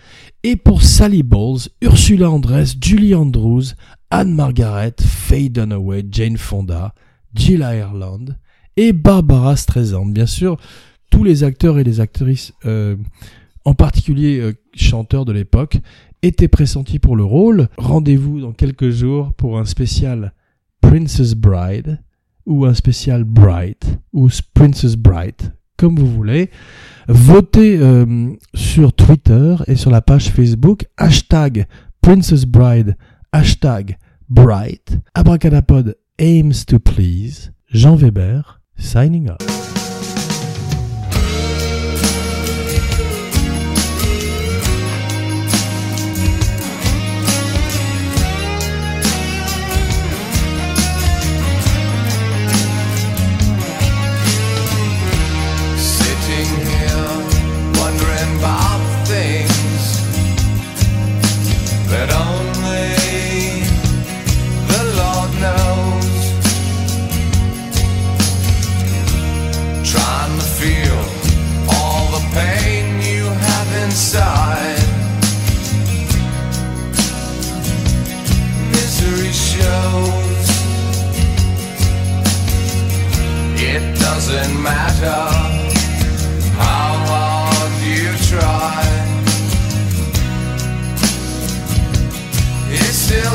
et 0.43 0.57
pour 0.57 0.83
Sally 0.83 1.23
Bowles, 1.23 1.61
Ursula 1.83 2.31
Andress, 2.31 2.77
Julie 2.81 3.15
Andrews, 3.15 3.75
Anne 4.11 4.35
Margaret, 4.35 4.95
Faye 5.01 5.51
Dunaway, 5.51 6.05
Jane 6.11 6.37
Fonda, 6.37 6.95
Jill 7.35 7.61
Ireland 7.61 8.37
et 8.77 8.93
Barbara 8.93 9.57
Streisand. 9.57 10.07
Bien 10.07 10.27
sûr, 10.27 10.57
tous 11.11 11.25
les 11.25 11.45
acteurs 11.45 11.79
et 11.79 11.85
les 11.85 12.01
actrices, 12.01 12.53
euh, 12.65 12.97
en 13.65 13.75
particulier 13.75 14.39
euh, 14.41 14.53
chanteurs 14.75 15.25
de 15.25 15.33
l'époque, 15.33 15.79
étaient 16.23 16.49
pressentis 16.49 16.99
pour 16.99 17.17
le 17.17 17.25
rôle. 17.25 17.69
Rendez-vous 17.77 18.41
dans 18.41 18.53
quelques 18.53 18.91
jours 18.91 19.33
pour 19.35 19.59
un 19.59 19.65
spécial 19.65 20.33
Princess 20.81 21.35
Bride 21.35 22.01
ou 22.47 22.65
un 22.65 22.75
spécial 22.75 23.25
Bright 23.25 23.87
ou 24.13 24.29
Princess 24.55 24.97
Bright 24.97 25.53
comme 25.81 25.99
vous 25.99 26.07
voulez. 26.07 26.51
Votez 27.09 27.79
euh, 27.81 28.35
sur 28.55 28.93
Twitter 28.93 29.57
et 29.67 29.77
sur 29.77 29.91
la 29.91 30.03
page 30.03 30.29
Facebook, 30.29 30.85
hashtag 30.99 31.67
Princess 32.03 32.45
Bride, 32.45 32.97
hashtag 33.33 33.97
Bright, 34.29 34.99
Abracadapod 35.15 35.97
aims 36.19 36.65
to 36.67 36.79
please, 36.79 37.51
Jean 37.73 37.97
Weber, 37.97 38.61
signing 38.77 39.31
off. 39.31 39.60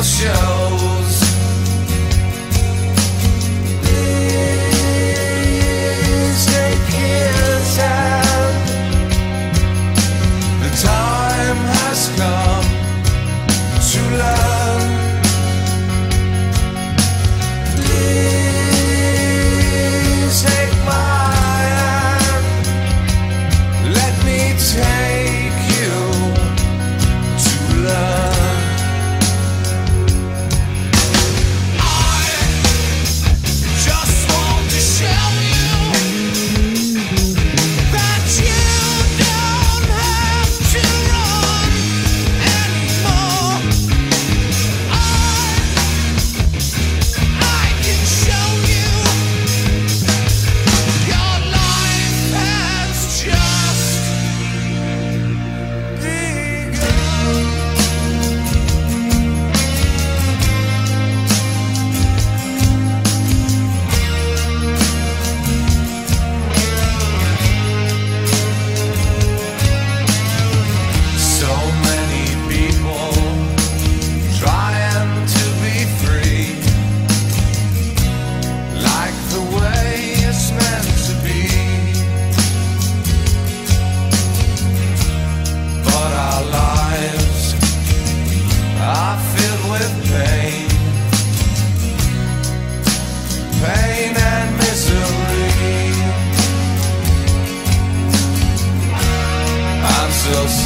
Shows. 0.06 1.05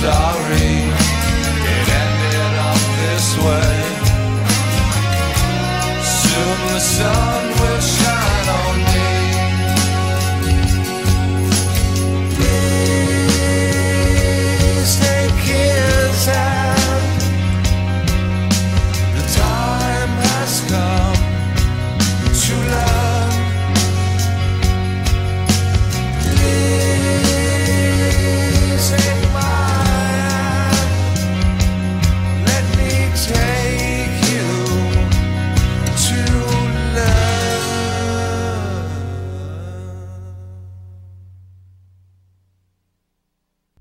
Sorry 0.00 0.79